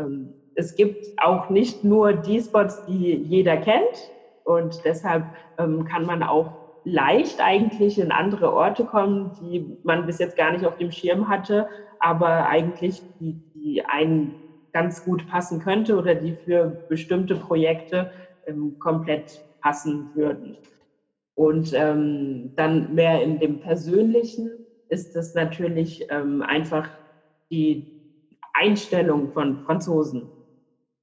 Ähm, 0.00 0.34
es 0.54 0.74
gibt 0.74 1.06
auch 1.16 1.48
nicht 1.48 1.84
nur 1.84 2.12
die 2.12 2.40
Spots, 2.40 2.84
die 2.84 3.14
jeder 3.14 3.56
kennt. 3.56 4.12
Und 4.44 4.84
deshalb 4.84 5.24
ähm, 5.58 5.84
kann 5.84 6.04
man 6.04 6.22
auch 6.22 6.58
leicht 6.84 7.40
eigentlich 7.40 7.98
in 7.98 8.10
andere 8.10 8.52
Orte 8.52 8.84
kommen, 8.84 9.32
die 9.34 9.76
man 9.82 10.06
bis 10.06 10.18
jetzt 10.18 10.36
gar 10.36 10.52
nicht 10.52 10.64
auf 10.64 10.76
dem 10.76 10.90
Schirm 10.90 11.28
hatte, 11.28 11.68
aber 11.98 12.48
eigentlich 12.48 13.04
die, 13.18 13.38
die 13.54 13.84
einen 13.84 14.36
ganz 14.72 15.04
gut 15.04 15.26
passen 15.26 15.60
könnte 15.60 15.96
oder 15.96 16.14
die 16.14 16.34
für 16.34 16.80
bestimmte 16.88 17.36
Projekte 17.36 18.10
ähm, 18.46 18.76
komplett 18.78 19.42
passen 19.60 20.10
würden. 20.14 20.56
Und 21.34 21.72
ähm, 21.74 22.52
dann 22.56 22.94
mehr 22.94 23.22
in 23.22 23.38
dem 23.38 23.60
Persönlichen 23.60 24.66
ist 24.88 25.14
es 25.16 25.34
natürlich 25.34 26.04
ähm, 26.08 26.42
einfach 26.42 26.88
die 27.50 27.90
Einstellung 28.60 29.32
von 29.32 29.58
Franzosen. 29.58 30.30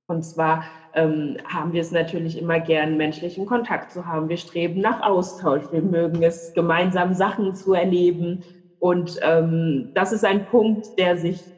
Und 0.07 0.23
zwar 0.23 0.63
ähm, 0.93 1.37
haben 1.45 1.73
wir 1.73 1.81
es 1.81 1.91
natürlich 1.91 2.37
immer 2.37 2.59
gern, 2.59 2.97
menschlichen 2.97 3.45
Kontakt 3.45 3.91
zu 3.91 4.05
haben. 4.05 4.29
Wir 4.29 4.37
streben 4.37 4.79
nach 4.79 5.01
Austausch. 5.01 5.69
Wir 5.69 5.81
mögen 5.81 6.23
es, 6.23 6.53
gemeinsam 6.53 7.13
Sachen 7.13 7.55
zu 7.55 7.73
erleben. 7.73 8.43
Und 8.79 9.17
ähm, 9.21 9.89
das 9.93 10.11
ist 10.11 10.23
ein 10.23 10.45
Punkt, 10.45 10.97
der 10.97 11.17
sich 11.17 11.53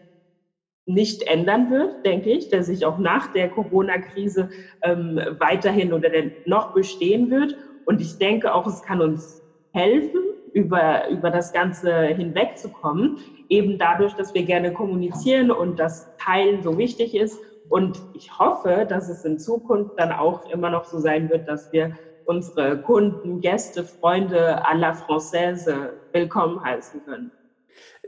nicht 0.85 1.21
ändern 1.23 1.69
wird, 1.69 2.03
denke 2.03 2.31
ich, 2.31 2.49
der 2.49 2.63
sich 2.63 2.85
auch 2.85 2.97
nach 2.97 3.31
der 3.31 3.49
Corona-Krise 3.49 4.49
ähm, 4.81 5.19
weiterhin 5.38 5.93
oder 5.93 6.09
noch 6.45 6.73
bestehen 6.73 7.29
wird. 7.29 7.55
Und 7.85 8.01
ich 8.01 8.17
denke 8.17 8.53
auch, 8.53 8.65
es 8.65 8.81
kann 8.81 9.01
uns 9.01 9.43
helfen, 9.71 10.21
über, 10.53 11.09
über 11.09 11.29
das 11.29 11.51
Ganze 11.53 12.05
hinwegzukommen, 12.07 13.17
eben 13.49 13.77
dadurch, 13.77 14.13
dass 14.13 14.33
wir 14.33 14.43
gerne 14.43 14.73
kommunizieren 14.73 15.51
und 15.51 15.79
das 15.79 16.07
Teilen 16.17 16.62
so 16.63 16.77
wichtig 16.77 17.15
ist. 17.15 17.38
Und 17.69 17.99
ich 18.13 18.38
hoffe, 18.38 18.85
dass 18.89 19.09
es 19.09 19.23
in 19.25 19.39
Zukunft 19.39 19.91
dann 19.97 20.12
auch 20.12 20.49
immer 20.49 20.69
noch 20.69 20.85
so 20.85 20.99
sein 20.99 21.29
wird, 21.29 21.47
dass 21.47 21.71
wir 21.71 21.95
unsere 22.25 22.81
Kunden, 22.81 23.41
Gäste, 23.41 23.83
Freunde 23.83 24.63
à 24.65 24.75
la 24.75 24.91
Française 24.91 25.93
willkommen 26.12 26.63
heißen 26.63 27.03
können. 27.03 27.31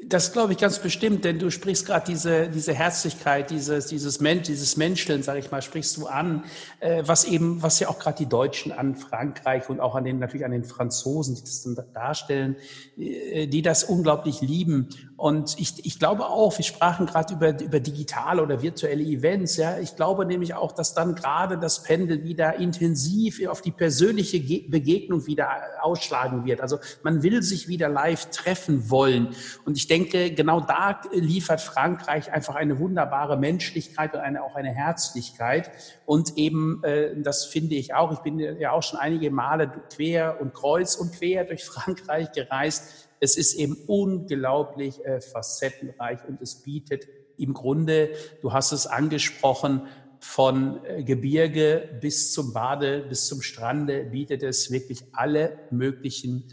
Das 0.03 0.33
glaube 0.33 0.53
ich 0.53 0.57
ganz 0.57 0.79
bestimmt, 0.79 1.25
denn 1.25 1.37
du 1.37 1.51
sprichst 1.51 1.85
gerade 1.85 2.05
diese, 2.07 2.49
diese 2.49 2.73
Herzlichkeit, 2.73 3.51
dieses, 3.51 3.85
dieses, 3.85 4.19
Mensch, 4.19 4.47
dieses 4.47 4.75
Menscheln, 4.75 5.21
sage 5.21 5.39
ich 5.39 5.51
mal, 5.51 5.61
sprichst 5.61 5.95
du 5.97 6.07
an, 6.07 6.43
äh, 6.79 7.03
was 7.05 7.23
eben, 7.23 7.61
was 7.61 7.79
ja 7.79 7.87
auch 7.87 7.99
gerade 7.99 8.17
die 8.17 8.25
Deutschen 8.25 8.71
an 8.71 8.95
Frankreich 8.95 9.69
und 9.69 9.79
auch 9.79 9.93
an 9.93 10.03
den, 10.03 10.17
natürlich 10.17 10.43
an 10.43 10.51
den 10.51 10.63
Franzosen, 10.63 11.35
die 11.35 11.41
das 11.41 11.61
dann 11.61 11.77
darstellen, 11.93 12.55
äh, 12.97 13.45
die 13.45 13.61
das 13.61 13.83
unglaublich 13.83 14.41
lieben. 14.41 14.89
Und 15.17 15.59
ich, 15.59 15.85
ich 15.85 15.99
glaube 15.99 16.25
auch, 16.25 16.57
wir 16.57 16.65
sprachen 16.65 17.05
gerade 17.05 17.35
über, 17.35 17.61
über 17.61 17.79
digitale 17.79 18.41
oder 18.41 18.63
virtuelle 18.63 19.03
Events, 19.03 19.55
ja. 19.57 19.77
Ich 19.77 19.95
glaube 19.95 20.25
nämlich 20.25 20.55
auch, 20.55 20.71
dass 20.71 20.95
dann 20.95 21.13
gerade 21.13 21.59
das 21.59 21.83
Pendel 21.83 22.23
wieder 22.23 22.55
intensiv 22.55 23.39
auf 23.47 23.61
die 23.61 23.71
persönliche 23.71 24.39
Begegnung 24.67 25.27
wieder 25.27 25.47
ausschlagen 25.83 26.43
wird. 26.45 26.61
Also 26.61 26.79
man 27.03 27.21
will 27.21 27.43
sich 27.43 27.67
wieder 27.67 27.87
live 27.87 28.31
treffen 28.31 28.89
wollen. 28.89 29.35
Und 29.63 29.77
ich 29.77 29.90
denke, 29.91 30.33
genau 30.33 30.61
da 30.61 31.01
liefert 31.11 31.59
Frankreich 31.59 32.31
einfach 32.31 32.55
eine 32.55 32.79
wunderbare 32.79 33.37
Menschlichkeit 33.37 34.13
und 34.13 34.21
eine, 34.21 34.41
auch 34.41 34.55
eine 34.55 34.73
Herzlichkeit. 34.73 35.69
Und 36.05 36.37
eben, 36.37 36.81
äh, 36.83 37.21
das 37.21 37.45
finde 37.45 37.75
ich 37.75 37.93
auch, 37.93 38.13
ich 38.13 38.19
bin 38.19 38.39
ja 38.39 38.71
auch 38.71 38.83
schon 38.83 38.99
einige 38.99 39.29
Male 39.31 39.69
quer 39.93 40.39
und 40.39 40.53
kreuz 40.53 40.95
und 40.95 41.13
quer 41.13 41.43
durch 41.43 41.63
Frankreich 41.65 42.31
gereist. 42.31 43.09
Es 43.19 43.35
ist 43.35 43.53
eben 43.53 43.77
unglaublich 43.85 45.05
äh, 45.05 45.19
facettenreich 45.19 46.19
und 46.27 46.41
es 46.41 46.63
bietet 46.63 47.07
im 47.37 47.53
Grunde, 47.53 48.11
du 48.41 48.53
hast 48.53 48.71
es 48.71 48.87
angesprochen, 48.87 49.87
von 50.21 50.85
äh, 50.85 51.03
Gebirge 51.03 51.97
bis 51.99 52.31
zum 52.31 52.53
Bade, 52.53 53.03
bis 53.09 53.25
zum 53.25 53.41
Strande 53.41 54.05
bietet 54.05 54.43
es 54.43 54.71
wirklich 54.71 55.03
alle 55.11 55.57
möglichen 55.71 56.47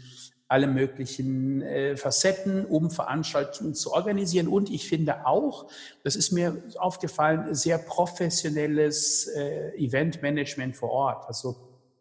alle 0.49 0.67
möglichen 0.67 1.61
äh, 1.61 1.95
Facetten, 1.95 2.65
um 2.65 2.89
Veranstaltungen 2.91 3.75
zu 3.75 3.93
organisieren. 3.93 4.47
Und 4.47 4.69
ich 4.69 4.89
finde 4.89 5.25
auch, 5.25 5.69
das 6.03 6.15
ist 6.15 6.31
mir 6.31 6.61
aufgefallen, 6.77 7.53
sehr 7.53 7.77
professionelles 7.77 9.27
äh, 9.27 9.69
Eventmanagement 9.77 10.75
vor 10.75 10.89
Ort. 10.89 11.27
Also 11.27 11.55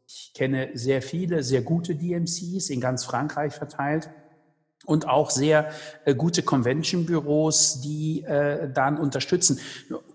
ich 0.07 0.33
kenne 0.35 0.71
sehr 0.73 1.03
viele, 1.03 1.43
sehr 1.43 1.61
gute 1.61 1.95
DMCs 1.95 2.71
in 2.71 2.81
ganz 2.81 3.05
Frankreich 3.05 3.53
verteilt 3.53 4.11
und 4.89 5.07
auch 5.07 5.29
sehr 5.29 5.69
äh, 6.07 6.15
gute 6.15 6.43
Convention-Büros, 6.43 7.83
die 7.83 8.25
äh, 8.25 8.73
dann 8.73 8.97
unterstützen. 8.97 9.61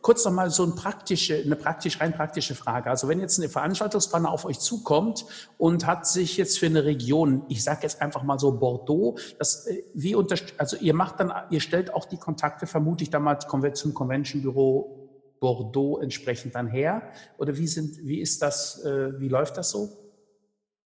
Kurz 0.01 0.25
noch 0.25 0.31
mal 0.31 0.49
so 0.49 0.63
ein 0.63 0.73
praktische, 0.73 1.35
eine 1.35 1.55
praktisch, 1.55 2.01
rein 2.01 2.11
praktische 2.11 2.55
Frage. 2.55 2.89
Also 2.89 3.07
wenn 3.07 3.19
jetzt 3.19 3.39
eine 3.39 3.49
Veranstaltungsplaner 3.49 4.31
auf 4.31 4.45
euch 4.45 4.59
zukommt 4.59 5.25
und 5.59 5.85
hat 5.85 6.07
sich 6.07 6.37
jetzt 6.37 6.57
für 6.57 6.65
eine 6.65 6.85
Region, 6.85 7.43
ich 7.49 7.63
sage 7.63 7.81
jetzt 7.83 8.01
einfach 8.01 8.23
mal 8.23 8.39
so 8.39 8.57
Bordeaux, 8.57 9.19
das, 9.37 9.67
äh, 9.67 9.83
wie 9.93 10.15
also 10.57 10.77
ihr 10.77 10.95
macht 10.95 11.19
dann, 11.19 11.31
ihr 11.51 11.61
stellt 11.61 11.93
auch 11.93 12.05
die 12.05 12.17
Kontakte, 12.17 12.65
vermute 12.65 13.03
ich 13.03 13.11
dann 13.11 13.21
mal 13.21 13.37
zum 13.39 13.93
Convention-Büro 13.93 15.03
Bordeaux 15.39 15.99
entsprechend 15.99 16.55
dann 16.55 16.67
her? 16.67 17.03
Oder 17.37 17.57
wie 17.57 17.67
sind, 17.67 18.07
wie 18.07 18.21
ist 18.21 18.41
das, 18.41 18.83
äh, 18.85 19.19
wie 19.19 19.27
läuft 19.27 19.55
das 19.57 19.69
so? 19.69 19.89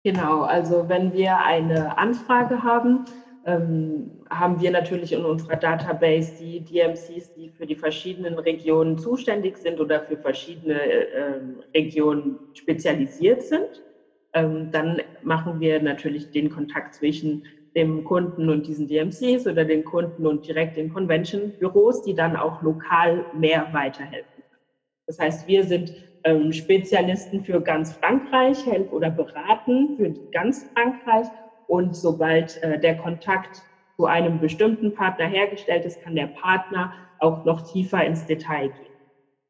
Genau, 0.03 0.41
also 0.41 0.89
wenn 0.89 1.13
wir 1.13 1.37
eine 1.37 1.97
Anfrage 1.97 2.63
haben, 2.63 3.05
haben 3.47 4.59
wir 4.59 4.71
natürlich 4.71 5.13
in 5.13 5.23
unserer 5.23 5.55
Database 5.55 6.35
die 6.35 6.65
DMCs, 6.65 7.31
die 7.31 7.49
für 7.49 7.65
die 7.65 7.77
verschiedenen 7.77 8.37
Regionen 8.37 8.97
zuständig 8.97 9.57
sind 9.57 9.79
oder 9.79 10.01
für 10.01 10.17
verschiedene 10.17 10.81
äh, 10.81 11.39
Regionen 11.73 12.39
spezialisiert 12.53 13.41
sind. 13.43 13.83
Ähm, 14.33 14.69
dann 14.71 15.01
machen 15.21 15.61
wir 15.61 15.81
natürlich 15.81 16.29
den 16.29 16.49
Kontakt 16.49 16.95
zwischen 16.95 17.45
dem 17.73 18.03
Kunden 18.03 18.49
und 18.49 18.67
diesen 18.67 18.87
DMCs 18.87 19.47
oder 19.47 19.63
den 19.63 19.85
Kunden 19.85 20.27
und 20.27 20.45
direkt 20.45 20.75
den 20.75 20.89
Convention-Büros, 20.89 22.01
die 22.01 22.15
dann 22.15 22.35
auch 22.35 22.61
lokal 22.61 23.25
mehr 23.31 23.69
weiterhelfen. 23.71 24.43
Das 25.05 25.19
heißt, 25.19 25.47
wir 25.47 25.63
sind 25.63 25.93
ähm, 26.25 26.51
Spezialisten 26.51 27.45
für 27.45 27.61
ganz 27.61 27.95
Frankreich, 27.95 28.65
helfen 28.65 28.89
oder 28.89 29.09
beraten 29.09 29.95
für 29.95 30.13
ganz 30.31 30.69
Frankreich 30.73 31.27
und 31.67 31.95
sobald 31.95 32.61
äh, 32.63 32.79
der 32.79 32.97
Kontakt 32.97 33.63
zu 33.97 34.05
einem 34.05 34.39
bestimmten 34.39 34.93
Partner 34.93 35.25
hergestellt 35.25 35.85
ist, 35.85 36.01
kann 36.01 36.15
der 36.15 36.27
Partner 36.27 36.93
auch 37.19 37.43
noch 37.45 37.61
tiefer 37.61 38.03
ins 38.03 38.25
Detail 38.25 38.69
gehen. 38.69 38.93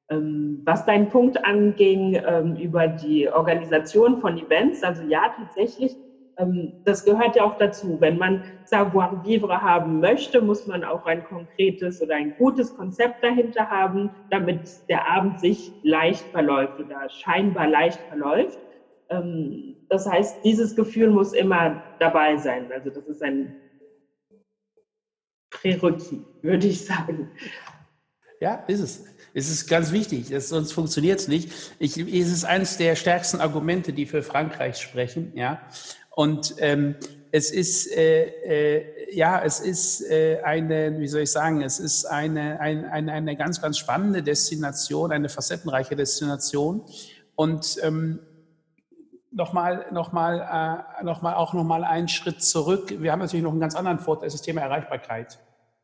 Ähm, 0.10 0.62
was 0.66 0.86
deinen 0.86 1.10
Punkt 1.10 1.44
anging 1.46 2.22
ähm, 2.26 2.56
über 2.56 2.88
die 2.88 3.30
Organisation 3.30 4.22
von 4.22 4.38
Events, 4.38 4.84
also 4.84 5.04
ja, 5.04 5.34
tatsächlich, 5.36 5.98
ähm, 6.38 6.74
das 6.86 7.04
gehört 7.04 7.36
ja 7.36 7.44
auch 7.44 7.58
dazu. 7.58 8.00
Wenn 8.00 8.18
man 8.18 8.44
Savoir-vivre 8.64 9.62
haben 9.62 10.00
möchte, 10.00 10.42
muss 10.42 10.66
man 10.66 10.84
auch 10.86 11.06
ein 11.06 11.24
konkretes 11.26 12.02
oder 12.02 12.16
ein 12.16 12.36
gutes 12.38 12.74
Konzept 12.76 13.24
dahinter 13.24 13.70
haben, 13.70 14.12
damit 14.30 14.70
der 14.88 15.10
Abend 15.10 15.40
sich 15.42 15.74
leicht 15.84 16.30
verläuft 16.32 16.80
oder 16.80 17.10
scheinbar 17.10 17.68
leicht 17.68 18.00
verläuft. 18.08 18.60
Ähm, 19.10 19.76
das 19.90 20.06
heißt, 20.06 20.44
dieses 20.44 20.76
Gefühl 20.76 21.10
muss 21.10 21.34
immer 21.34 21.84
dabei 22.00 22.38
sein. 22.38 22.72
Also 22.72 22.90
das 22.90 23.06
ist 23.08 23.24
ein 23.24 23.56
Prärequis, 25.50 26.14
würde 26.42 26.68
ich 26.68 26.86
sagen. 26.86 27.32
Ja, 28.40 28.56
ist 28.68 28.82
es. 28.82 29.06
Es 29.34 29.50
ist 29.50 29.68
ganz 29.68 29.92
wichtig, 29.92 30.32
es, 30.32 30.50
sonst 30.50 30.72
funktioniert 30.72 31.20
es 31.20 31.28
nicht. 31.28 31.52
Ich, 31.80 31.98
es 31.98 32.32
ist 32.32 32.44
eines 32.44 32.78
der 32.78 32.96
stärksten 32.96 33.40
Argumente, 33.40 33.94
die 33.94 34.06
für 34.06 34.24
Frankreich 34.24 34.78
sprechen. 34.78 35.32
Ja, 35.36 35.62
und 36.16 36.56
ähm, 36.58 36.96
es 37.32 37.52
ist 37.52 37.92
äh, 37.96 38.26
äh, 38.26 39.16
ja, 39.16 39.42
es 39.44 39.60
ist 39.60 40.02
äh, 40.10 40.40
eine, 40.44 41.00
wie 41.00 41.08
soll 41.08 41.22
ich 41.22 41.32
sagen, 41.32 41.62
es 41.62 41.80
ist 41.80 42.06
eine, 42.06 42.60
eine, 42.60 42.92
eine, 42.92 43.12
eine 43.12 43.36
ganz, 43.36 43.62
ganz 43.62 43.78
spannende 43.78 44.24
Destination, 44.24 45.12
eine 45.12 45.30
facettenreiche 45.30 45.96
Destination. 45.96 46.82
Und 47.36 47.78
ähm, 47.84 48.20
nochmal, 49.38 49.86
nochmal, 49.92 50.86
äh, 51.00 51.04
nochmal, 51.04 51.36
auch 51.36 51.54
nochmal 51.54 51.84
einen 51.84 52.08
Schritt 52.08 52.44
zurück. 52.44 52.94
Wir 53.00 53.12
haben 53.12 53.20
natürlich 53.20 53.44
noch 53.44 53.52
einen 53.52 53.62
ganz 53.62 53.76
anderen 53.76 54.00
Vorteil, 54.00 54.28
das 54.28 54.34
ist 54.34 54.42
das 54.42 54.46
Thema 54.46 54.62
Erreichbarkeit. 54.62 55.40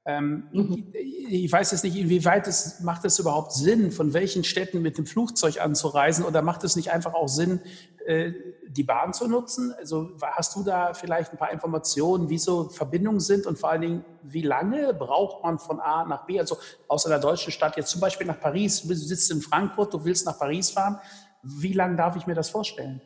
Ähm, 0.06 0.50
mhm. 0.52 0.88
ich, 0.94 1.46
ich 1.46 1.52
weiß 1.52 1.72
jetzt 1.72 1.86
nicht, 1.86 1.96
inwieweit 1.96 2.46
es 2.48 2.82
macht 2.82 3.06
es 3.06 3.20
überhaupt 3.20 3.54
Sinn, 3.54 3.90
von 3.92 4.14
welchen 4.14 4.44
Städten 4.44 4.82
mit 4.82 4.98
dem 4.98 5.06
Flugzeug 5.06 5.62
anzureisen 5.62 6.26
oder 6.26 6.42
macht 6.42 6.66
es 6.66 6.76
nicht 6.76 6.92
einfach 6.92 7.14
auch 7.14 7.30
Sinn, 7.30 7.62
äh, 8.06 8.34
die 8.68 8.84
Bahn 8.84 9.14
zu 9.14 9.30
nutzen? 9.30 9.74
Also 9.80 10.10
hast 10.22 10.58
du 10.58 10.64
da 10.64 10.94
vielleicht 10.94 11.32
ein 11.32 11.38
paar 11.38 11.54
Informationen, 11.54 12.28
wie 12.28 12.38
so 12.38 12.68
Verbindungen 12.68 13.22
sind 13.22 13.46
und 13.46 13.58
vor 13.58 13.70
allen 13.70 13.82
Dingen, 13.82 14.06
wie 14.24 14.42
lange 14.42 14.94
braucht 14.94 15.42
man 15.42 15.58
von 15.58 15.80
A 15.80 16.04
nach 16.04 16.26
B? 16.26 16.38
Also 16.38 16.58
aus 16.90 17.06
einer 17.06 17.20
deutschen 17.20 17.54
Stadt 17.54 17.78
jetzt 17.78 17.92
zum 17.92 18.02
Beispiel 18.02 18.28
nach 18.28 18.40
Paris, 18.40 18.82
du 18.82 18.94
sitzt 18.94 19.32
in 19.32 19.42
Frankfurt, 19.42 19.94
du 19.94 20.04
willst 20.04 20.26
nach 20.26 20.38
Paris 20.38 20.72
fahren. 20.72 21.00
Wie 21.44 21.74
lange 21.74 21.96
darf 21.96 22.18
ich 22.18 22.28
mir 22.28 22.36
das 22.36 22.50
vorstellen? 22.50 23.02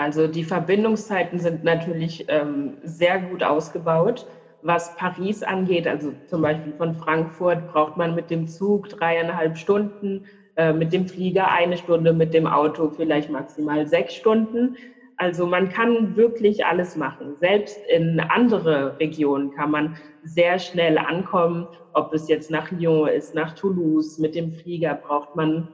Also 0.00 0.28
die 0.28 0.44
Verbindungszeiten 0.44 1.38
sind 1.38 1.62
natürlich 1.62 2.24
ähm, 2.28 2.78
sehr 2.82 3.18
gut 3.20 3.42
ausgebaut. 3.42 4.26
Was 4.62 4.94
Paris 4.96 5.42
angeht, 5.42 5.86
also 5.86 6.14
zum 6.24 6.40
Beispiel 6.40 6.72
von 6.72 6.94
Frankfurt 6.94 7.66
braucht 7.66 7.98
man 7.98 8.14
mit 8.14 8.30
dem 8.30 8.46
Zug 8.46 8.88
dreieinhalb 8.88 9.58
Stunden, 9.58 10.24
äh, 10.56 10.72
mit 10.72 10.94
dem 10.94 11.06
Flieger 11.06 11.50
eine 11.50 11.76
Stunde, 11.76 12.14
mit 12.14 12.32
dem 12.32 12.46
Auto 12.46 12.88
vielleicht 12.88 13.28
maximal 13.28 13.86
sechs 13.86 14.14
Stunden. 14.14 14.74
Also 15.18 15.44
man 15.46 15.68
kann 15.68 16.16
wirklich 16.16 16.64
alles 16.64 16.96
machen. 16.96 17.36
Selbst 17.38 17.84
in 17.84 18.20
andere 18.20 18.98
Regionen 18.98 19.50
kann 19.50 19.70
man 19.70 19.96
sehr 20.22 20.58
schnell 20.58 20.96
ankommen. 20.96 21.68
Ob 21.92 22.14
es 22.14 22.26
jetzt 22.26 22.50
nach 22.50 22.70
Lyon 22.70 23.08
ist, 23.08 23.34
nach 23.34 23.54
Toulouse. 23.54 24.16
Mit 24.16 24.34
dem 24.34 24.50
Flieger 24.50 24.94
braucht 24.94 25.34
man 25.34 25.68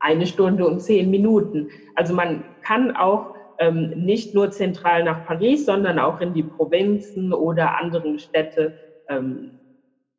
eine 0.00 0.26
Stunde 0.26 0.66
und 0.66 0.80
zehn 0.80 1.10
Minuten. 1.10 1.70
Also 1.94 2.12
man 2.12 2.44
kann 2.60 2.90
auch 2.96 3.37
ähm, 3.58 3.90
nicht 4.04 4.34
nur 4.34 4.50
zentral 4.50 5.04
nach 5.04 5.26
Paris, 5.26 5.66
sondern 5.66 5.98
auch 5.98 6.20
in 6.20 6.34
die 6.34 6.42
Provinzen 6.42 7.32
oder 7.32 7.78
anderen 7.78 8.18
Städte 8.18 8.78
ähm, 9.08 9.50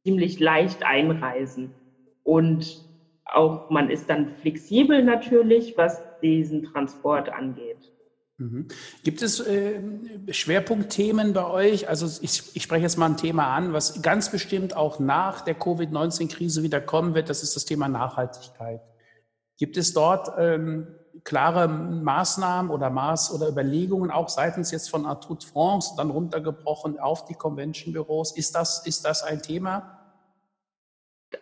ziemlich 0.03 0.39
leicht 0.39 0.83
einreisen. 0.83 1.73
Und 2.23 2.85
auch 3.25 3.69
man 3.69 3.89
ist 3.89 4.09
dann 4.09 4.35
flexibel 4.41 5.03
natürlich, 5.03 5.77
was 5.77 6.01
diesen 6.21 6.63
Transport 6.63 7.29
angeht. 7.29 7.91
Mhm. 8.37 8.67
Gibt 9.03 9.21
es 9.21 9.39
äh, 9.41 9.81
Schwerpunktthemen 10.29 11.33
bei 11.33 11.45
euch? 11.45 11.89
Also 11.89 12.07
ich, 12.21 12.55
ich, 12.55 12.63
spreche 12.63 12.83
jetzt 12.83 12.97
mal 12.97 13.07
ein 13.07 13.17
Thema 13.17 13.53
an, 13.53 13.73
was 13.73 14.01
ganz 14.01 14.31
bestimmt 14.31 14.75
auch 14.75 14.99
nach 14.99 15.41
der 15.41 15.55
Covid-19-Krise 15.55 16.63
wieder 16.63 16.79
kommen 16.79 17.15
wird. 17.15 17.29
Das 17.29 17.43
ist 17.43 17.55
das 17.57 17.65
Thema 17.65 17.89
Nachhaltigkeit. 17.89 18.81
Gibt 19.57 19.75
es 19.75 19.93
dort 19.93 20.29
ähm, 20.37 20.87
klare 21.23 21.67
Maßnahmen 21.67 22.71
oder 22.71 22.89
Maß 22.89 23.33
oder 23.33 23.49
Überlegungen 23.49 24.11
auch 24.11 24.29
seitens 24.29 24.71
jetzt 24.71 24.89
von 24.89 25.05
Artut 25.05 25.43
France 25.43 25.93
dann 25.97 26.09
runtergebrochen 26.09 26.99
auf 26.99 27.25
die 27.25 27.33
Convention-Büros? 27.33 28.35
Ist 28.37 28.55
das, 28.55 28.85
ist 28.85 29.05
das 29.05 29.23
ein 29.23 29.41
Thema? 29.41 29.99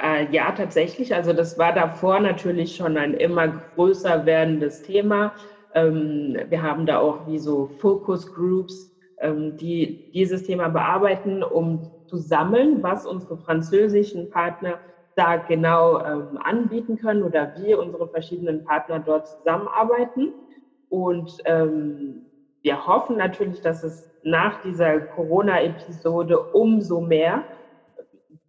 Äh, 0.02 0.32
ja, 0.32 0.52
tatsächlich. 0.52 1.16
Also 1.16 1.34
das 1.34 1.58
war 1.58 1.74
davor 1.74 2.20
natürlich 2.20 2.76
schon 2.76 2.98
ein 2.98 3.14
immer 3.14 3.48
größer 3.48 4.26
werdendes 4.26 4.84
Thema. 4.84 5.34
Ähm, 5.74 6.38
wir 6.50 6.62
haben 6.62 6.86
da 6.86 7.00
auch 7.00 7.26
wie 7.28 7.40
so 7.40 7.68
Focus 7.80 8.34
Groups, 8.34 8.92
ähm, 9.20 9.58
die 9.58 10.12
dieses 10.12 10.44
Thema 10.44 10.70
bearbeiten, 10.70 11.44
um 11.44 11.92
zu 12.08 12.18
sammeln, 12.18 12.84
was 12.84 13.06
unsere 13.06 13.38
französischen 13.38 14.30
Partner 14.30 14.80
da 15.18 15.38
genau 15.38 16.00
ähm, 16.00 16.38
anbieten 16.44 16.98
können 16.98 17.24
oder 17.24 17.54
wie 17.58 17.74
unsere 17.74 18.08
verschiedenen 18.08 18.64
Partner 18.64 19.00
dort 19.00 19.28
zusammenarbeiten. 19.28 20.34
Und 20.90 21.38
wir 21.44 22.88
hoffen 22.88 23.18
natürlich, 23.18 23.60
dass 23.60 23.84
es 23.84 24.10
nach 24.24 24.62
dieser 24.62 25.02
Corona-Episode 25.02 26.40
umso 26.54 27.02
mehr 27.02 27.44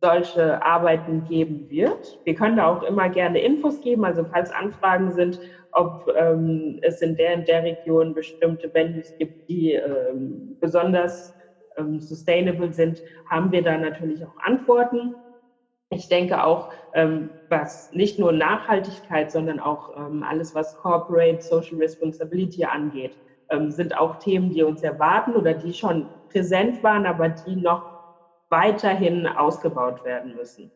solche 0.00 0.62
Arbeiten 0.62 1.24
geben 1.24 1.68
wird. 1.68 2.18
Wir 2.24 2.34
können 2.34 2.56
da 2.56 2.68
auch 2.68 2.82
immer 2.82 3.08
gerne 3.08 3.40
Infos 3.40 3.80
geben, 3.80 4.04
also 4.04 4.24
falls 4.24 4.50
Anfragen 4.52 5.10
sind, 5.10 5.40
ob 5.72 6.08
ähm, 6.16 6.78
es 6.82 7.02
in 7.02 7.16
der 7.16 7.34
in 7.34 7.44
der 7.44 7.62
Region 7.62 8.14
bestimmte 8.14 8.72
Venues 8.72 9.14
gibt, 9.18 9.48
die 9.48 9.72
ähm, 9.72 10.56
besonders 10.60 11.34
ähm, 11.76 12.00
sustainable 12.00 12.72
sind, 12.72 13.02
haben 13.28 13.52
wir 13.52 13.62
da 13.62 13.76
natürlich 13.76 14.24
auch 14.24 14.38
Antworten. 14.42 15.14
Ich 15.90 16.08
denke 16.08 16.44
auch, 16.44 16.68
ähm, 16.92 17.38
was 17.48 17.90
nicht 17.92 18.18
nur 18.18 18.32
Nachhaltigkeit, 18.32 19.30
sondern 19.30 19.58
auch 19.60 19.88
ähm, 19.96 20.22
alles, 20.22 20.54
was 20.54 20.74
Corporate 20.74 21.40
Social 21.42 21.78
Responsibility 21.78 22.64
angeht, 22.64 23.18
ähm, 23.50 23.70
sind 23.70 23.96
auch 23.96 24.16
Themen, 24.16 24.50
die 24.50 24.62
uns 24.62 24.82
erwarten 24.82 25.34
oder 25.34 25.54
die 25.54 25.72
schon 25.74 26.12
präsent 26.28 26.82
waren, 26.82 27.06
aber 27.06 27.30
die 27.30 27.56
noch 27.56 27.88
weiterhin 28.50 29.26
ausgebaut 29.26 30.04
werden 30.04 30.34
müssen. 30.34 30.72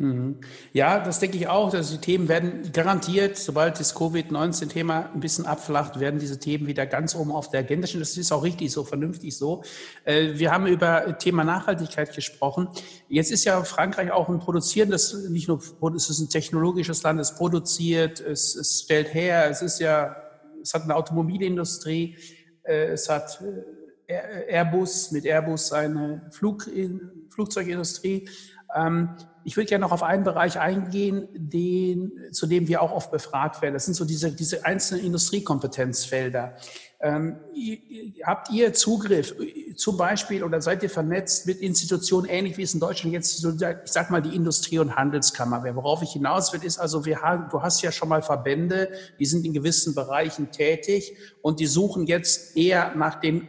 Mhm. 0.00 0.38
Ja, 0.72 0.98
das 0.98 1.18
denke 1.18 1.36
ich 1.36 1.46
auch. 1.46 1.74
Also 1.74 1.96
die 1.96 2.00
Themen 2.00 2.26
werden 2.26 2.72
garantiert, 2.72 3.36
sobald 3.36 3.78
das 3.78 3.94
Covid-19-Thema 3.94 5.10
ein 5.12 5.20
bisschen 5.20 5.44
abflacht, 5.44 6.00
werden 6.00 6.18
diese 6.18 6.38
Themen 6.38 6.66
wieder 6.66 6.86
ganz 6.86 7.14
oben 7.14 7.30
auf 7.30 7.50
der 7.50 7.60
Agenda 7.60 7.86
stehen. 7.86 8.00
Das 8.00 8.16
ist 8.16 8.32
auch 8.32 8.42
richtig 8.42 8.72
so, 8.72 8.82
vernünftig 8.84 9.36
so. 9.36 9.62
Äh, 10.04 10.38
wir 10.38 10.52
haben 10.52 10.66
über 10.66 11.18
Thema 11.18 11.44
Nachhaltigkeit 11.44 12.14
gesprochen. 12.14 12.68
Jetzt 13.10 13.30
ist 13.30 13.44
ja 13.44 13.62
Frankreich 13.62 14.10
auch 14.10 14.30
ein 14.30 14.38
produzierendes, 14.38 15.28
nicht 15.28 15.48
nur, 15.48 15.60
es 15.94 16.08
ist 16.08 16.18
ein 16.18 16.30
technologisches 16.30 17.02
Land, 17.02 17.20
es 17.20 17.34
produziert, 17.34 18.20
es, 18.20 18.56
es 18.56 18.80
stellt 18.80 19.12
her, 19.12 19.50
es 19.50 19.60
ist 19.60 19.80
ja, 19.80 20.16
es 20.62 20.72
hat 20.72 20.84
eine 20.84 20.96
Automobilindustrie, 20.96 22.16
äh, 22.62 22.86
es 22.86 23.10
hat 23.10 23.38
äh, 24.06 24.14
Airbus, 24.48 25.10
mit 25.10 25.26
Airbus 25.26 25.68
seine 25.68 26.22
Flug, 26.30 26.70
Flugzeugindustrie. 27.28 28.26
Ich 29.44 29.56
würde 29.56 29.68
gerne 29.68 29.82
noch 29.82 29.92
auf 29.92 30.02
einen 30.02 30.24
Bereich 30.24 30.58
eingehen, 30.58 31.28
den, 31.32 32.12
zu 32.32 32.46
dem 32.46 32.68
wir 32.68 32.82
auch 32.82 32.92
oft 32.92 33.10
befragt 33.10 33.62
werden. 33.62 33.74
Das 33.74 33.84
sind 33.84 33.94
so 33.94 34.04
diese, 34.04 34.32
diese 34.32 34.64
einzelnen 34.64 35.04
Industriekompetenzfelder. 35.04 36.56
Ähm, 37.02 37.38
habt 38.26 38.50
ihr 38.50 38.74
Zugriff 38.74 39.34
zum 39.76 39.96
Beispiel 39.96 40.44
oder 40.44 40.60
seid 40.60 40.82
ihr 40.82 40.90
vernetzt 40.90 41.46
mit 41.46 41.60
Institutionen, 41.60 42.28
ähnlich 42.28 42.58
wie 42.58 42.62
es 42.62 42.74
in 42.74 42.80
Deutschland 42.80 43.14
jetzt, 43.14 43.38
so, 43.38 43.52
ich 43.52 43.90
sag 43.90 44.10
mal, 44.10 44.20
die 44.20 44.36
Industrie- 44.36 44.80
und 44.80 44.96
Handelskammer 44.96 45.64
wäre? 45.64 45.76
Worauf 45.76 46.02
ich 46.02 46.12
hinaus 46.12 46.52
will, 46.52 46.62
ist 46.62 46.78
also, 46.78 47.06
wir 47.06 47.22
haben, 47.22 47.48
du 47.50 47.62
hast 47.62 47.80
ja 47.80 47.90
schon 47.90 48.10
mal 48.10 48.20
Verbände, 48.20 48.90
die 49.18 49.24
sind 49.24 49.46
in 49.46 49.54
gewissen 49.54 49.94
Bereichen 49.94 50.50
tätig 50.50 51.16
und 51.40 51.58
die 51.58 51.66
suchen 51.66 52.06
jetzt 52.06 52.54
eher 52.54 52.94
nach 52.94 53.18
den 53.18 53.48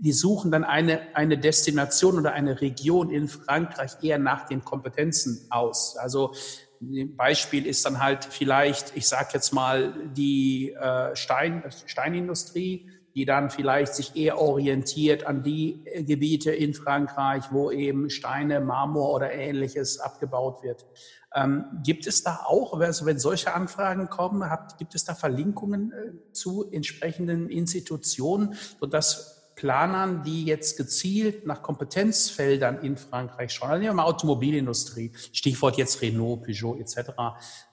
die 0.00 0.12
suchen 0.12 0.50
dann 0.50 0.64
eine, 0.64 1.14
eine 1.14 1.38
Destination 1.38 2.18
oder 2.18 2.32
eine 2.32 2.60
Region 2.60 3.10
in 3.10 3.28
Frankreich 3.28 3.92
eher 4.02 4.18
nach 4.18 4.46
den 4.46 4.64
Kompetenzen 4.64 5.46
aus. 5.50 5.96
Also 5.96 6.32
ein 6.80 7.16
Beispiel 7.16 7.66
ist 7.66 7.84
dann 7.84 8.00
halt 8.00 8.24
vielleicht, 8.24 8.96
ich 8.96 9.08
sage 9.08 9.30
jetzt 9.34 9.52
mal, 9.52 9.92
die 10.16 10.72
äh, 10.72 11.14
Stein, 11.16 11.64
Steinindustrie, 11.86 12.88
die 13.14 13.24
dann 13.24 13.50
vielleicht 13.50 13.94
sich 13.94 14.14
eher 14.14 14.38
orientiert 14.38 15.26
an 15.26 15.42
die 15.42 15.82
Gebiete 16.06 16.52
in 16.52 16.72
Frankreich, 16.74 17.44
wo 17.50 17.72
eben 17.72 18.10
Steine, 18.10 18.60
Marmor 18.60 19.12
oder 19.12 19.32
ähnliches 19.32 19.98
abgebaut 19.98 20.62
wird. 20.62 20.86
Ähm, 21.34 21.64
gibt 21.84 22.06
es 22.06 22.22
da 22.22 22.44
auch, 22.46 22.78
also 22.78 23.06
wenn 23.06 23.18
solche 23.18 23.54
Anfragen 23.54 24.08
kommen, 24.08 24.48
habt, 24.48 24.78
gibt 24.78 24.94
es 24.94 25.04
da 25.04 25.14
Verlinkungen 25.14 25.92
äh, 25.92 26.32
zu 26.32 26.70
entsprechenden 26.70 27.48
Institutionen, 27.48 28.54
sodass 28.78 29.37
Planern, 29.58 30.22
die 30.22 30.44
jetzt 30.44 30.76
gezielt 30.76 31.44
nach 31.44 31.62
Kompetenzfeldern 31.62 32.78
in 32.82 32.96
Frankreich 32.96 33.52
schauen. 33.52 33.70
Also 33.70 33.80
nehmen 33.80 33.90
wir 33.90 34.02
mal 34.02 34.04
Automobilindustrie, 34.04 35.10
Stichwort 35.32 35.76
jetzt 35.76 36.00
Renault, 36.00 36.44
Peugeot 36.44 36.76
etc. 36.76 37.10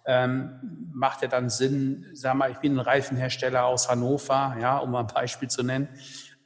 Ähm, 0.08 0.89
macht 0.91 1.21
ja 1.21 1.28
dann 1.28 1.52
Sinn, 1.52 2.08
sag 2.13 2.34
mal, 2.36 2.52
ich 2.52 2.58
bin 2.58 2.74
ein 2.74 2.80
Reifenhersteller 2.80 3.65
aus 3.65 3.88
Hannover, 3.88 4.58
ja, 4.60 4.80
um 4.80 4.91
mal 4.91 5.02
ein 5.02 5.08
Beispiel 5.08 5.48
zu 5.48 5.62
nennen, 5.62 5.88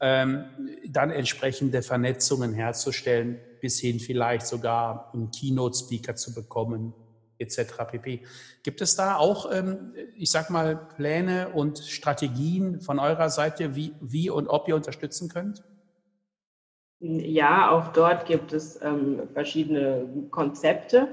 ähm, 0.02 0.44
dann 0.86 1.10
entsprechende 1.10 1.84
Vernetzungen 1.84 2.54
herzustellen, 2.54 3.40
bis 3.62 3.80
hin 3.80 4.02
vielleicht 4.02 4.46
sogar 4.46 5.10
einen 5.14 5.32
Keynote-Speaker 5.32 6.16
zu 6.16 6.34
bekommen, 6.34 6.94
etc. 7.40 7.86
pp. 7.90 8.24
Gibt 8.64 8.82
es 8.82 8.96
da 8.96 9.16
auch, 9.16 9.52
ähm, 9.52 9.94
ich 10.16 10.32
sag 10.32 10.50
mal, 10.50 10.76
Pläne 10.96 11.50
und 11.50 11.80
Strategien 11.80 12.82
von 12.82 13.00
eurer 13.00 13.30
Seite, 13.30 13.76
wie, 13.76 13.96
wie 14.02 14.30
und 14.30 14.48
ob 14.48 14.68
ihr 14.68 14.76
unterstützen 14.76 15.30
könnt? 15.30 15.64
Ja, 17.00 17.72
auch 17.72 17.94
dort 17.94 18.26
gibt 18.26 18.52
es 18.52 18.82
ähm, 18.82 19.30
verschiedene 19.34 20.28
Konzepte. 20.32 21.08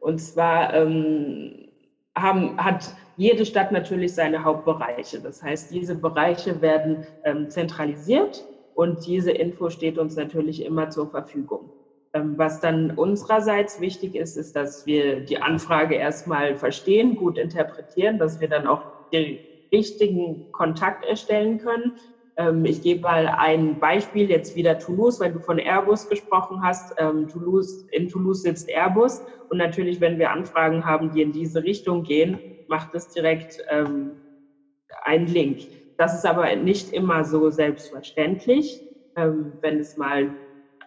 Und 0.00 0.18
zwar 0.18 0.74
ähm, 0.74 1.68
haben, 2.16 2.62
hat 2.62 2.92
jede 3.16 3.46
Stadt 3.46 3.72
natürlich 3.72 4.14
seine 4.14 4.44
Hauptbereiche. 4.44 5.20
Das 5.20 5.42
heißt, 5.42 5.72
diese 5.72 5.94
Bereiche 5.94 6.60
werden 6.60 7.06
ähm, 7.24 7.50
zentralisiert 7.50 8.44
und 8.74 9.06
diese 9.06 9.32
Info 9.32 9.70
steht 9.70 9.98
uns 9.98 10.16
natürlich 10.16 10.64
immer 10.64 10.90
zur 10.90 11.10
Verfügung. 11.10 11.70
Ähm, 12.14 12.38
was 12.38 12.60
dann 12.60 12.90
unsererseits 12.92 13.80
wichtig 13.80 14.14
ist, 14.14 14.36
ist, 14.36 14.56
dass 14.56 14.86
wir 14.86 15.20
die 15.20 15.40
Anfrage 15.40 15.94
erstmal 15.94 16.56
verstehen, 16.56 17.16
gut 17.16 17.38
interpretieren, 17.38 18.18
dass 18.18 18.40
wir 18.40 18.48
dann 18.48 18.66
auch 18.66 18.86
den 19.12 19.40
richtigen 19.72 20.48
Kontakt 20.50 21.04
erstellen 21.04 21.58
können. 21.58 21.96
Ähm, 22.36 22.64
ich 22.64 22.82
gebe 22.82 23.02
mal 23.02 23.26
ein 23.26 23.78
Beispiel, 23.78 24.30
jetzt 24.30 24.54
wieder 24.54 24.78
Toulouse, 24.78 25.20
weil 25.20 25.32
du 25.32 25.40
von 25.40 25.58
Airbus 25.58 26.08
gesprochen 26.08 26.62
hast. 26.62 26.94
Ähm, 26.98 27.28
Toulouse, 27.28 27.84
in 27.90 28.08
Toulouse 28.08 28.42
sitzt 28.42 28.68
Airbus 28.70 29.22
und 29.48 29.58
natürlich, 29.58 30.00
wenn 30.00 30.18
wir 30.18 30.30
Anfragen 30.30 30.86
haben, 30.86 31.10
die 31.10 31.22
in 31.22 31.32
diese 31.32 31.62
Richtung 31.62 32.02
gehen, 32.02 32.40
macht 32.66 32.94
es 32.94 33.08
direkt 33.08 33.56
einen 33.70 35.26
Link. 35.26 35.62
Das 35.96 36.14
ist 36.14 36.26
aber 36.26 36.54
nicht 36.56 36.90
immer 36.90 37.24
so 37.24 37.48
selbstverständlich. 37.50 38.84
Wenn 39.14 39.80
es 39.80 39.96
mal 39.96 40.36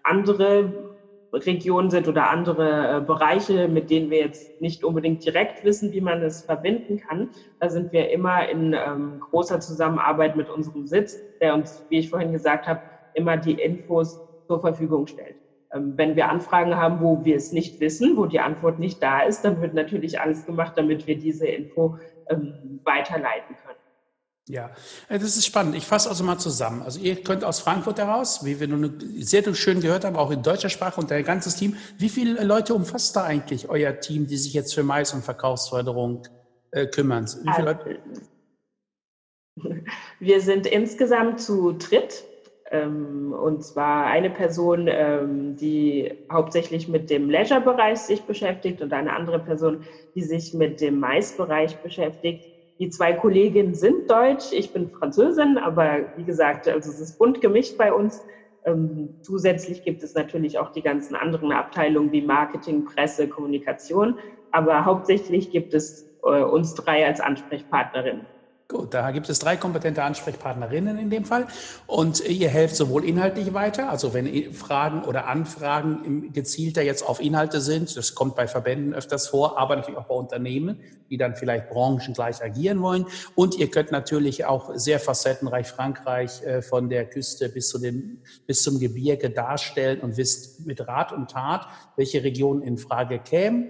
andere 0.03 0.73
Regionen 1.33 1.89
sind 1.89 2.07
oder 2.07 2.29
andere 2.29 2.97
äh, 2.97 3.01
Bereiche, 3.01 3.67
mit 3.67 3.89
denen 3.89 4.09
wir 4.09 4.19
jetzt 4.19 4.59
nicht 4.59 4.83
unbedingt 4.83 5.23
direkt 5.25 5.63
wissen, 5.63 5.91
wie 5.91 6.01
man 6.01 6.21
es 6.21 6.43
verbinden 6.43 6.97
kann. 6.97 7.31
Da 7.59 7.69
sind 7.69 7.91
wir 7.91 8.09
immer 8.11 8.47
in 8.49 8.73
ähm, 8.73 9.19
großer 9.19 9.59
Zusammenarbeit 9.59 10.35
mit 10.35 10.49
unserem 10.49 10.85
Sitz, 10.85 11.23
der 11.39 11.55
uns, 11.55 11.85
wie 11.89 11.99
ich 11.99 12.09
vorhin 12.09 12.31
gesagt 12.31 12.67
habe, 12.67 12.81
immer 13.13 13.37
die 13.37 13.53
Infos 13.53 14.21
zur 14.47 14.59
Verfügung 14.61 15.07
stellt. 15.07 15.37
Ähm, 15.73 15.93
wenn 15.97 16.15
wir 16.15 16.29
Anfragen 16.29 16.75
haben, 16.75 16.99
wo 16.99 17.23
wir 17.23 17.37
es 17.37 17.51
nicht 17.51 17.79
wissen, 17.79 18.17
wo 18.17 18.25
die 18.25 18.39
Antwort 18.39 18.79
nicht 18.79 19.01
da 19.01 19.21
ist, 19.21 19.41
dann 19.45 19.61
wird 19.61 19.73
natürlich 19.73 20.19
alles 20.19 20.45
gemacht, 20.45 20.73
damit 20.75 21.07
wir 21.07 21.17
diese 21.17 21.47
Info 21.47 21.97
ähm, 22.29 22.81
weiterleiten 22.83 23.55
können. 23.55 23.80
Ja, 24.47 24.71
äh, 25.07 25.19
das 25.19 25.37
ist 25.37 25.45
spannend. 25.45 25.75
Ich 25.75 25.85
fasse 25.85 26.09
also 26.09 26.23
mal 26.23 26.37
zusammen. 26.37 26.81
Also 26.81 26.99
ihr 26.99 27.23
könnt 27.23 27.43
aus 27.43 27.59
Frankfurt 27.59 27.99
heraus, 27.99 28.43
wie 28.43 28.59
wir 28.59 28.67
nun 28.67 28.99
sehr 29.19 29.53
schön 29.53 29.81
gehört 29.81 30.03
haben, 30.03 30.15
auch 30.15 30.31
in 30.31 30.41
deutscher 30.41 30.69
Sprache 30.69 30.99
und 30.99 31.11
dein 31.11 31.23
ganzes 31.23 31.55
Team. 31.55 31.77
Wie 31.97 32.09
viele 32.09 32.43
Leute 32.43 32.73
umfasst 32.73 33.15
da 33.15 33.23
eigentlich 33.23 33.69
euer 33.69 33.99
Team, 33.99 34.27
die 34.27 34.37
sich 34.37 34.53
jetzt 34.53 34.73
für 34.73 34.83
Mais 34.83 35.13
und 35.13 35.23
Verkaufsförderung 35.23 36.23
äh, 36.71 36.87
kümmern? 36.87 37.25
Wie 37.25 37.53
viele 37.53 37.67
also, 37.67 37.85
Leute? 37.85 37.99
Wir 40.19 40.41
sind 40.41 40.65
insgesamt 40.65 41.39
zu 41.39 41.73
dritt. 41.73 42.23
Ähm, 42.71 43.33
und 43.33 43.63
zwar 43.65 44.05
eine 44.05 44.29
Person, 44.29 44.87
ähm, 44.89 45.57
die 45.57 46.13
hauptsächlich 46.31 46.87
mit 46.87 47.09
dem 47.09 47.29
Leisure-Bereich 47.29 47.99
sich 47.99 48.21
beschäftigt 48.21 48.81
und 48.81 48.93
eine 48.93 49.13
andere 49.13 49.39
Person, 49.39 49.83
die 50.15 50.23
sich 50.23 50.53
mit 50.53 50.79
dem 50.79 50.99
Mais-Bereich 50.99 51.77
beschäftigt. 51.77 52.45
Die 52.81 52.89
zwei 52.89 53.13
Kolleginnen 53.13 53.75
sind 53.75 54.09
deutsch, 54.09 54.51
ich 54.51 54.73
bin 54.73 54.89
Französin, 54.89 55.59
aber 55.59 55.99
wie 56.15 56.23
gesagt, 56.23 56.67
also 56.67 56.89
es 56.89 56.99
ist 56.99 57.19
bunt 57.19 57.39
gemischt 57.39 57.77
bei 57.77 57.93
uns. 57.93 58.25
Ähm, 58.65 59.19
zusätzlich 59.21 59.83
gibt 59.83 60.01
es 60.01 60.15
natürlich 60.15 60.57
auch 60.57 60.71
die 60.71 60.81
ganzen 60.81 61.13
anderen 61.13 61.51
Abteilungen 61.51 62.11
wie 62.11 62.23
Marketing, 62.23 62.83
Presse, 62.83 63.27
Kommunikation, 63.29 64.17
aber 64.49 64.83
hauptsächlich 64.83 65.51
gibt 65.51 65.75
es 65.75 66.09
äh, 66.23 66.41
uns 66.41 66.73
drei 66.73 67.05
als 67.05 67.19
Ansprechpartnerinnen. 67.21 68.25
Gut, 68.71 68.93
da 68.93 69.11
gibt 69.11 69.27
es 69.27 69.39
drei 69.39 69.57
kompetente 69.57 70.01
Ansprechpartnerinnen 70.01 70.97
in 70.97 71.09
dem 71.09 71.25
Fall 71.25 71.45
und 71.87 72.25
ihr 72.25 72.47
helft 72.47 72.77
sowohl 72.77 73.03
inhaltlich 73.03 73.53
weiter, 73.53 73.89
also 73.89 74.13
wenn 74.13 74.53
Fragen 74.53 75.03
oder 75.03 75.27
Anfragen 75.27 76.31
gezielter 76.31 76.81
jetzt 76.81 77.05
auf 77.05 77.19
Inhalte 77.19 77.59
sind, 77.59 77.97
das 77.97 78.15
kommt 78.15 78.37
bei 78.37 78.47
Verbänden 78.47 78.93
öfters 78.93 79.27
vor, 79.27 79.57
aber 79.57 79.75
natürlich 79.75 79.99
auch 79.99 80.05
bei 80.05 80.15
Unternehmen, 80.15 80.79
die 81.09 81.17
dann 81.17 81.35
vielleicht 81.35 81.67
branchengleich 81.67 82.41
agieren 82.41 82.81
wollen. 82.81 83.07
Und 83.35 83.57
ihr 83.57 83.69
könnt 83.69 83.91
natürlich 83.91 84.45
auch 84.45 84.71
sehr 84.75 85.01
facettenreich 85.01 85.67
Frankreich 85.67 86.41
äh, 86.43 86.61
von 86.61 86.87
der 86.87 87.09
Küste 87.09 87.49
bis, 87.49 87.67
zu 87.67 87.77
den, 87.77 88.23
bis 88.47 88.63
zum 88.63 88.79
Gebirge 88.79 89.31
darstellen 89.31 89.99
und 89.99 90.15
wisst 90.15 90.65
mit 90.65 90.87
Rat 90.87 91.11
und 91.11 91.29
Tat, 91.29 91.67
welche 91.97 92.23
Regionen 92.23 92.61
in 92.61 92.77
Frage 92.77 93.19
kämen 93.19 93.67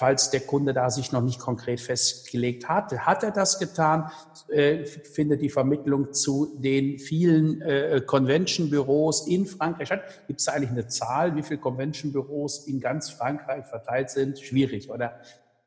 falls 0.00 0.30
der 0.30 0.40
Kunde 0.40 0.72
da 0.72 0.88
sich 0.88 1.12
noch 1.12 1.20
nicht 1.20 1.38
konkret 1.38 1.78
festgelegt 1.78 2.70
hat. 2.70 2.90
Hat 3.00 3.22
er 3.22 3.32
das 3.32 3.58
getan, 3.58 4.10
äh, 4.48 4.86
findet 4.86 5.42
die 5.42 5.50
Vermittlung 5.50 6.14
zu 6.14 6.56
den 6.58 6.98
vielen 6.98 7.60
äh, 7.60 8.00
Convention-Büros 8.04 9.28
in 9.28 9.44
Frankreich 9.44 9.88
statt. 9.88 10.02
Gibt 10.26 10.40
es 10.40 10.46
da 10.46 10.52
eigentlich 10.52 10.70
eine 10.70 10.88
Zahl, 10.88 11.36
wie 11.36 11.42
viele 11.42 11.60
Convention-Büros 11.60 12.66
in 12.66 12.80
ganz 12.80 13.10
Frankreich 13.10 13.66
verteilt 13.66 14.08
sind? 14.08 14.40
Schwierig, 14.40 14.88
oder? 14.90 15.20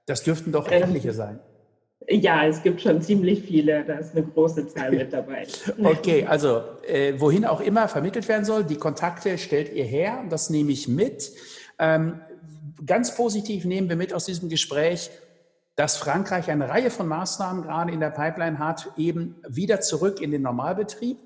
Das 0.08 0.24
dürften 0.24 0.52
doch 0.52 0.68
etliche 0.68 1.14
sein. 1.14 1.40
Ja, 2.10 2.48
es 2.48 2.64
gibt 2.64 2.82
schon 2.82 3.04
ziemlich 3.04 3.44
viele. 3.44 3.86
Da 3.86 4.00
ist 4.00 4.16
eine 4.16 4.26
große 4.26 4.68
Zahl 4.68 4.92
mit 4.94 5.14
dabei. 5.14 5.46
okay, 5.84 6.26
also 6.26 6.64
äh, 6.88 7.14
wohin 7.18 7.46
auch 7.46 7.62
immer 7.62 7.88
vermittelt 7.88 8.28
werden 8.28 8.46
soll, 8.46 8.64
die 8.64 8.78
Kontakte 8.78 9.38
stellt 9.38 9.72
ihr 9.72 9.86
her. 9.86 10.26
Das 10.28 10.50
nehme 10.50 10.72
ich 10.72 10.88
mit. 10.88 11.32
Ähm, 11.78 12.20
ganz 12.86 13.16
positiv 13.16 13.66
nehmen 13.66 13.90
wir 13.90 13.96
mit 13.96 14.14
aus 14.14 14.26
diesem 14.26 14.50
Gespräch, 14.50 15.12
dass 15.76 15.98
Frankreich 15.98 16.50
eine 16.50 16.70
Reihe 16.70 16.92
von 16.92 17.08
Maßnahmen 17.08 17.64
gerade 17.64 17.92
in 17.92 18.00
der 18.00 18.12
Pipeline 18.12 18.60
hat, 18.60 18.92
eben 18.98 19.36
wieder 19.48 19.82
zurück 19.82 20.22
in 20.22 20.32
den 20.32 20.44
Normalbetrieb. 20.44 21.18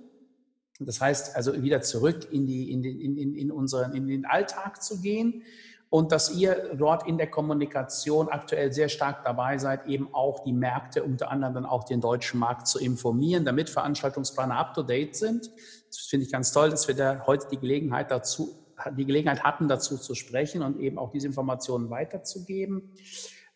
Das 0.80 1.02
heißt 1.02 1.36
also 1.36 1.62
wieder 1.62 1.82
zurück 1.82 2.28
in, 2.32 2.46
die, 2.46 2.72
in, 2.72 2.84
den, 2.84 3.00
in, 3.00 3.36
in, 3.36 3.52
unseren, 3.52 3.94
in 3.94 4.08
den 4.08 4.26
Alltag 4.26 4.82
zu 4.82 5.02
gehen 5.02 5.44
und 5.90 6.12
dass 6.12 6.34
ihr 6.36 6.76
dort 6.76 7.08
in 7.08 7.18
der 7.18 7.28
Kommunikation 7.28 8.30
aktuell 8.30 8.72
sehr 8.72 8.90
stark 8.90 9.24
dabei 9.24 9.58
seid, 9.58 9.88
eben 9.88 10.14
auch 10.14 10.44
die 10.44 10.54
Märkte, 10.54 11.04
unter 11.04 11.32
anderem 11.32 11.54
dann 11.54 11.66
auch 11.66 11.86
den 11.86 12.02
deutschen 12.02 12.40
Markt 12.40 12.68
zu 12.68 12.80
informieren, 12.80 13.46
damit 13.46 13.70
Veranstaltungsplaner 13.70 14.58
up-to-date 14.58 15.16
sind. 15.16 15.50
Das 15.88 16.00
finde 16.00 16.26
ich 16.26 16.32
ganz 16.32 16.52
toll, 16.52 16.70
dass 16.70 16.88
wir 16.88 16.96
da 16.96 17.24
heute 17.26 17.48
die 17.50 17.58
Gelegenheit 17.58 18.12
dazu 18.12 18.67
die 18.96 19.06
Gelegenheit 19.06 19.44
hatten, 19.44 19.68
dazu 19.68 19.98
zu 19.98 20.16
sprechen 20.16 20.62
und 20.62 20.80
eben 20.80 20.98
auch 20.98 21.12
diese 21.12 21.28
Informationen 21.28 21.90
weiterzugeben. 21.90 22.94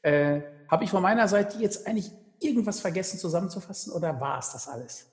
Äh, 0.01 0.41
Habe 0.67 0.83
ich 0.83 0.89
von 0.89 1.01
meiner 1.01 1.27
Seite 1.27 1.59
jetzt 1.59 1.87
eigentlich 1.87 2.11
irgendwas 2.39 2.79
vergessen 2.79 3.19
zusammenzufassen 3.19 3.93
oder 3.93 4.19
war 4.19 4.39
es 4.39 4.51
das 4.51 4.67
alles? 4.67 5.07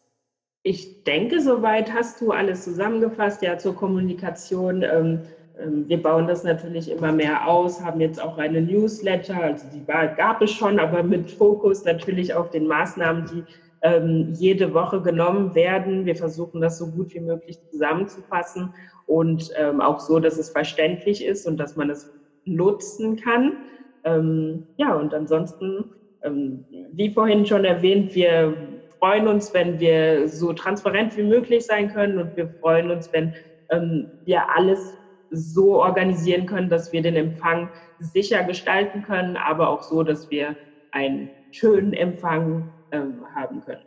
Ich 0.63 1.05
denke, 1.05 1.41
soweit 1.41 1.93
hast 1.93 2.21
du 2.21 2.33
alles 2.33 2.65
zusammengefasst. 2.65 3.43
Ja, 3.43 3.59
zur 3.59 3.75
Kommunikation. 3.75 4.83
Ähm, 4.83 5.21
ähm, 5.61 5.89
wir 5.89 6.03
bauen 6.03 6.27
das 6.27 6.45
natürlich 6.45 6.91
immer 6.91 7.13
mehr 7.13 7.47
aus, 7.49 7.83
haben 7.83 8.01
jetzt 8.01 8.21
auch 8.21 8.39
eine 8.39 8.61
Newsletter, 8.61 9.43
also 9.43 9.67
die 9.73 9.87
war, 9.89 10.09
gab 10.09 10.43
es 10.43 10.51
schon, 10.51 10.79
aber 10.79 11.03
mit 11.03 11.31
Fokus 11.31 11.85
natürlich 11.85 12.35
auf 12.35 12.51
den 12.51 12.67
Maßnahmen, 12.67 13.27
die 13.27 13.45
ähm, 13.83 14.29
jede 14.33 14.75
Woche 14.75 15.03
genommen 15.03 15.55
werden. 15.55 16.05
Wir 16.05 16.17
versuchen 16.17 16.61
das 16.61 16.79
so 16.79 16.91
gut 16.91 17.15
wie 17.15 17.21
möglich 17.21 17.59
zusammenzufassen 17.71 18.75
und 19.07 19.51
ähm, 19.57 19.81
auch 19.81 20.01
so, 20.01 20.19
dass 20.19 20.39
es 20.39 20.51
verständlich 20.51 21.25
ist 21.25 21.47
und 21.47 21.59
dass 21.59 21.77
man 21.77 21.91
es 21.91 22.11
nutzen 22.45 23.17
kann. 23.17 23.59
Ähm, 24.05 24.67
ja, 24.77 24.95
und 24.95 25.15
ansonsten, 25.15 25.93
ähm, 26.23 26.65
wie 26.93 27.11
vorhin 27.11 27.47
schon 27.47 27.65
erwähnt, 27.65 28.15
wir 28.15 28.81
freuen 28.99 29.29
uns, 29.29 29.55
wenn 29.55 29.79
wir 29.79 30.29
so 30.29 30.53
transparent 30.53 31.17
wie 31.17 31.23
möglich 31.23 31.65
sein 31.67 31.89
können 31.89 32.19
und 32.19 32.37
wir 32.37 32.49
freuen 32.61 32.91
uns, 32.91 33.13
wenn 33.13 33.35
ähm, 33.71 34.11
wir 34.25 34.57
alles 34.57 34.99
so 35.31 35.81
organisieren 35.81 36.47
können, 36.47 36.71
dass 36.71 36.93
wir 36.93 37.03
den 37.03 37.17
Empfang 37.17 37.71
sicher 37.99 38.45
gestalten 38.45 39.03
können, 39.03 39.37
aber 39.37 39.69
auch 39.69 39.83
so, 39.83 40.03
dass 40.03 40.31
wir 40.31 40.57
einen 40.91 41.31
schönen 41.51 41.93
Empfang 41.93 42.73
ähm, 42.93 43.25
haben 43.35 43.65
können. 43.65 43.83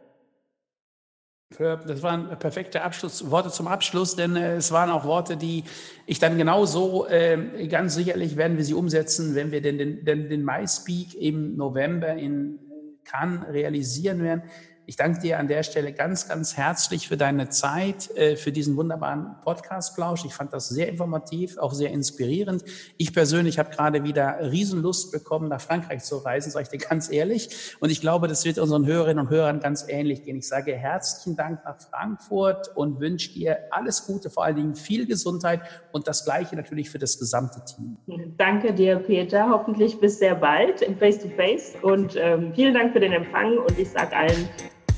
Das 1.57 2.01
waren 2.01 2.29
perfekte 2.39 2.81
Abschluss, 2.81 3.29
Worte 3.29 3.49
zum 3.49 3.67
Abschluss, 3.67 4.15
denn 4.15 4.37
äh, 4.37 4.55
es 4.55 4.71
waren 4.71 4.89
auch 4.89 5.03
Worte, 5.03 5.35
die 5.35 5.65
ich 6.05 6.17
dann 6.17 6.37
genauso, 6.37 7.07
äh, 7.07 7.67
ganz 7.67 7.95
sicherlich 7.95 8.37
werden 8.37 8.55
wir 8.55 8.63
sie 8.63 8.73
umsetzen, 8.73 9.35
wenn 9.35 9.51
wir 9.51 9.61
den, 9.61 9.77
den, 9.77 10.05
den, 10.05 10.29
den 10.29 10.45
MySpeak 10.45 11.13
im 11.15 11.57
November 11.57 12.13
in 12.13 12.57
Cannes 13.03 13.45
realisieren 13.49 14.23
werden. 14.23 14.43
Ich 14.87 14.95
danke 14.95 15.21
dir 15.21 15.37
an 15.37 15.47
der 15.47 15.61
Stelle 15.63 15.93
ganz, 15.93 16.27
ganz 16.27 16.57
herzlich 16.57 17.07
für 17.07 17.15
deine 17.15 17.49
Zeit, 17.49 18.09
äh, 18.17 18.35
für 18.35 18.51
diesen 18.51 18.75
wunderbaren 18.75 19.35
Podcast-Plausch. 19.43 20.25
Ich 20.25 20.33
fand 20.33 20.53
das 20.53 20.69
sehr 20.69 20.89
informativ, 20.89 21.57
auch 21.59 21.73
sehr 21.73 21.91
inspirierend. 21.91 22.63
Ich 22.97 23.13
persönlich 23.13 23.59
habe 23.59 23.69
gerade 23.69 24.03
wieder 24.03 24.39
Riesenlust 24.41 25.11
bekommen, 25.11 25.49
nach 25.49 25.61
Frankreich 25.61 26.03
zu 26.03 26.17
reisen, 26.17 26.51
sage 26.51 26.63
ich 26.63 26.69
dir 26.69 26.85
ganz 26.85 27.11
ehrlich. 27.11 27.75
Und 27.79 27.91
ich 27.91 28.01
glaube, 28.01 28.27
das 28.27 28.43
wird 28.43 28.57
unseren 28.57 28.85
Hörerinnen 28.87 29.27
und 29.27 29.31
Hörern 29.31 29.59
ganz 29.59 29.85
ähnlich 29.87 30.23
gehen. 30.23 30.37
Ich 30.37 30.47
sage 30.47 30.75
herzlichen 30.75 31.35
Dank 31.35 31.63
nach 31.63 31.79
Frankfurt 31.79 32.75
und 32.75 32.99
wünsche 32.99 33.33
dir 33.33 33.59
alles 33.69 34.07
Gute, 34.07 34.31
vor 34.31 34.43
allen 34.43 34.55
Dingen 34.55 34.75
viel 34.75 35.05
Gesundheit 35.05 35.61
und 35.91 36.07
das 36.07 36.25
Gleiche 36.25 36.55
natürlich 36.55 36.89
für 36.89 36.99
das 36.99 37.19
gesamte 37.19 37.63
Team. 37.65 37.97
Danke 38.37 38.73
dir, 38.73 38.97
Peter. 38.97 39.47
Hoffentlich 39.49 39.99
bis 39.99 40.17
sehr 40.17 40.35
bald 40.35 40.81
im 40.81 40.97
Face-to-Face. 40.97 41.75
-face. 41.75 41.81
Und 41.81 42.15
ähm, 42.17 42.51
vielen 42.55 42.73
Dank 42.73 42.93
für 42.93 42.99
den 42.99 43.13
Empfang. 43.13 43.57
Und 43.57 43.77
ich 43.77 43.89
sage 43.89 44.15
allen, 44.15 44.49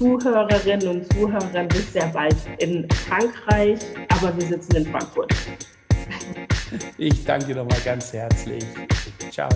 Zuhörerinnen 0.03 0.87
und 0.89 1.13
Zuhörern 1.13 1.69
bis 1.69 1.93
sehr 1.93 2.07
bald 2.07 2.35
in 2.57 2.85
Frankreich, 2.89 3.79
aber 4.09 4.35
wir 4.35 4.45
sitzen 4.45 4.75
in 4.75 4.85
Frankfurt. 4.85 5.33
Ich 6.97 7.23
danke 7.23 7.45
dir 7.45 7.55
nochmal 7.55 7.79
ganz 7.85 8.11
herzlich. 8.11 8.65
Ciao. 9.31 9.47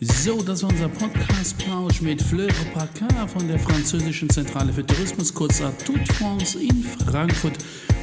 So, 0.00 0.42
das 0.42 0.62
war 0.62 0.70
unser 0.70 0.88
Podcast-Plausch 0.88 2.00
mit 2.00 2.20
Fleur 2.22 2.50
Pacard 2.74 3.30
von 3.30 3.46
der 3.48 3.58
französischen 3.58 4.28
Zentrale 4.30 4.72
für 4.72 4.84
Tourismus, 4.84 5.32
kurz 5.32 5.62
Toute 5.84 6.12
France 6.14 6.58
in 6.60 6.82
Frankfurt 6.82 7.58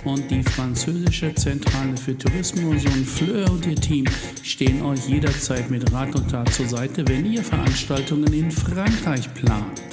und 0.05 0.29
die 0.31 0.43
französische 0.43 1.33
Zentrale 1.35 1.97
für 1.97 2.17
Tourismus 2.17 2.85
und 2.85 3.05
Fleur 3.05 3.51
und 3.51 3.65
ihr 3.65 3.75
Team 3.75 4.05
stehen 4.43 4.81
euch 4.81 5.07
jederzeit 5.07 5.69
mit 5.69 5.91
Rat 5.91 6.15
und 6.15 6.29
Tat 6.29 6.53
zur 6.53 6.67
Seite, 6.67 7.07
wenn 7.07 7.25
ihr 7.25 7.43
Veranstaltungen 7.43 8.31
in 8.33 8.51
Frankreich 8.51 9.33
plant. 9.33 9.88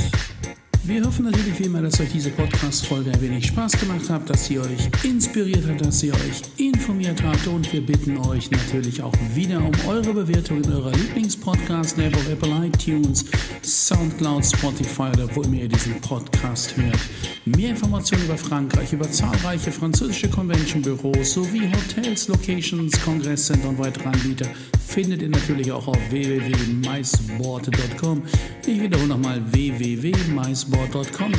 Wir 0.87 1.05
hoffen 1.05 1.25
natürlich 1.25 1.59
wie 1.59 1.64
immer, 1.64 1.82
dass 1.82 1.99
euch 1.99 2.12
diese 2.12 2.30
Podcast-Folge 2.30 3.11
ein 3.11 3.20
wenig 3.20 3.49
Spaß 3.49 3.72
gemacht 3.72 4.09
hat, 4.09 4.30
dass 4.30 4.47
sie 4.47 4.61
euch 4.61 4.89
inspiriert 5.03 5.66
hat, 5.66 5.84
dass 5.84 5.99
sie 5.99 6.12
euch 6.12 6.43
informiert 6.59 7.20
hat 7.24 7.45
und 7.49 7.72
wir 7.72 7.84
bitten 7.84 8.16
euch 8.18 8.49
natürlich 8.53 9.03
auch 9.03 9.12
wieder 9.34 9.59
um 9.59 9.72
eure 9.89 10.14
Bewertung 10.14 10.62
in 10.62 10.72
eurer 10.72 10.93
Lieblingspodcast-App 10.93 12.14
auf 12.14 12.28
Apple 12.28 12.68
iTunes, 12.68 13.24
Soundcloud, 13.64 14.47
Spotify 14.47 15.11
oder 15.12 15.28
wo 15.34 15.43
immer 15.43 15.57
ihr 15.57 15.68
diesen 15.68 16.01
Podcast 16.01 16.76
hört. 16.76 17.01
Mehr 17.47 17.70
Informationen 17.70 18.24
über 18.24 18.39
Frankreich, 18.39 18.93
über 18.93 19.11
zahlreiche 19.11 19.72
französische 19.72 20.30
Convention-Büros 20.30 21.32
sowie 21.32 21.68
Hotels, 21.68 22.28
Locations, 22.28 22.93
Kongresscenter 23.05 23.70
und 23.70 23.80
weitere 23.80 24.09
Anbieter 24.09 24.47
findet 24.87 25.20
ihr 25.20 25.30
natürlich 25.30 25.72
auch 25.72 25.89
auf 25.89 25.99
www.maisboard.com. 26.11 28.22
Ich 28.66 28.80
wiederhole 28.80 29.09
nochmal 29.09 29.43
www.maisboard.com. 29.53 30.76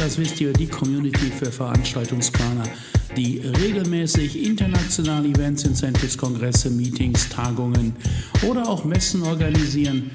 Das 0.08 0.18
wisst 0.18 0.40
ihr, 0.40 0.54
die 0.54 0.68
Community 0.68 1.30
für 1.38 1.52
Veranstaltungsplaner, 1.52 2.64
die 3.18 3.40
regelmäßig 3.40 4.42
internationale 4.46 5.28
Events, 5.28 5.64
Incentives, 5.64 6.18
Kongresse, 6.18 6.70
Meetings, 6.70 7.28
Tagungen 7.28 7.94
oder 8.48 8.68
auch 8.70 8.86
Messen 8.86 9.24
organisieren. 9.24 10.10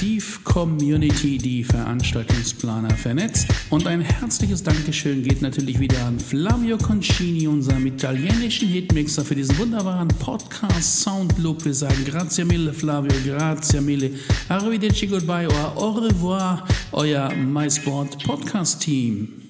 Die 0.00 0.22
Community, 0.44 1.38
die 1.38 1.64
Veranstaltungsplaner 1.64 2.90
vernetzt. 2.90 3.48
Und 3.70 3.86
ein 3.86 4.00
herzliches 4.00 4.62
Dankeschön 4.62 5.22
geht 5.22 5.42
natürlich 5.42 5.80
wieder 5.80 6.04
an 6.04 6.18
Flavio 6.20 6.78
Concini, 6.78 7.46
unserem 7.46 7.86
italienischen 7.86 8.68
Hitmixer, 8.68 9.24
für 9.24 9.34
diesen 9.34 9.58
wunderbaren 9.58 10.08
Podcast 10.08 11.02
Soundloop. 11.02 11.64
Wir 11.64 11.74
sagen 11.74 12.04
grazie 12.04 12.44
mille 12.44 12.72
Flavio, 12.72 13.12
grazie 13.24 13.80
mille. 13.80 14.10
Arrivederci, 14.48 15.06
goodbye, 15.06 15.48
au 15.76 15.90
revoir, 15.90 16.66
euer 16.92 17.34
MySport 17.34 18.22
Podcast 18.24 18.80
Team. 18.80 19.41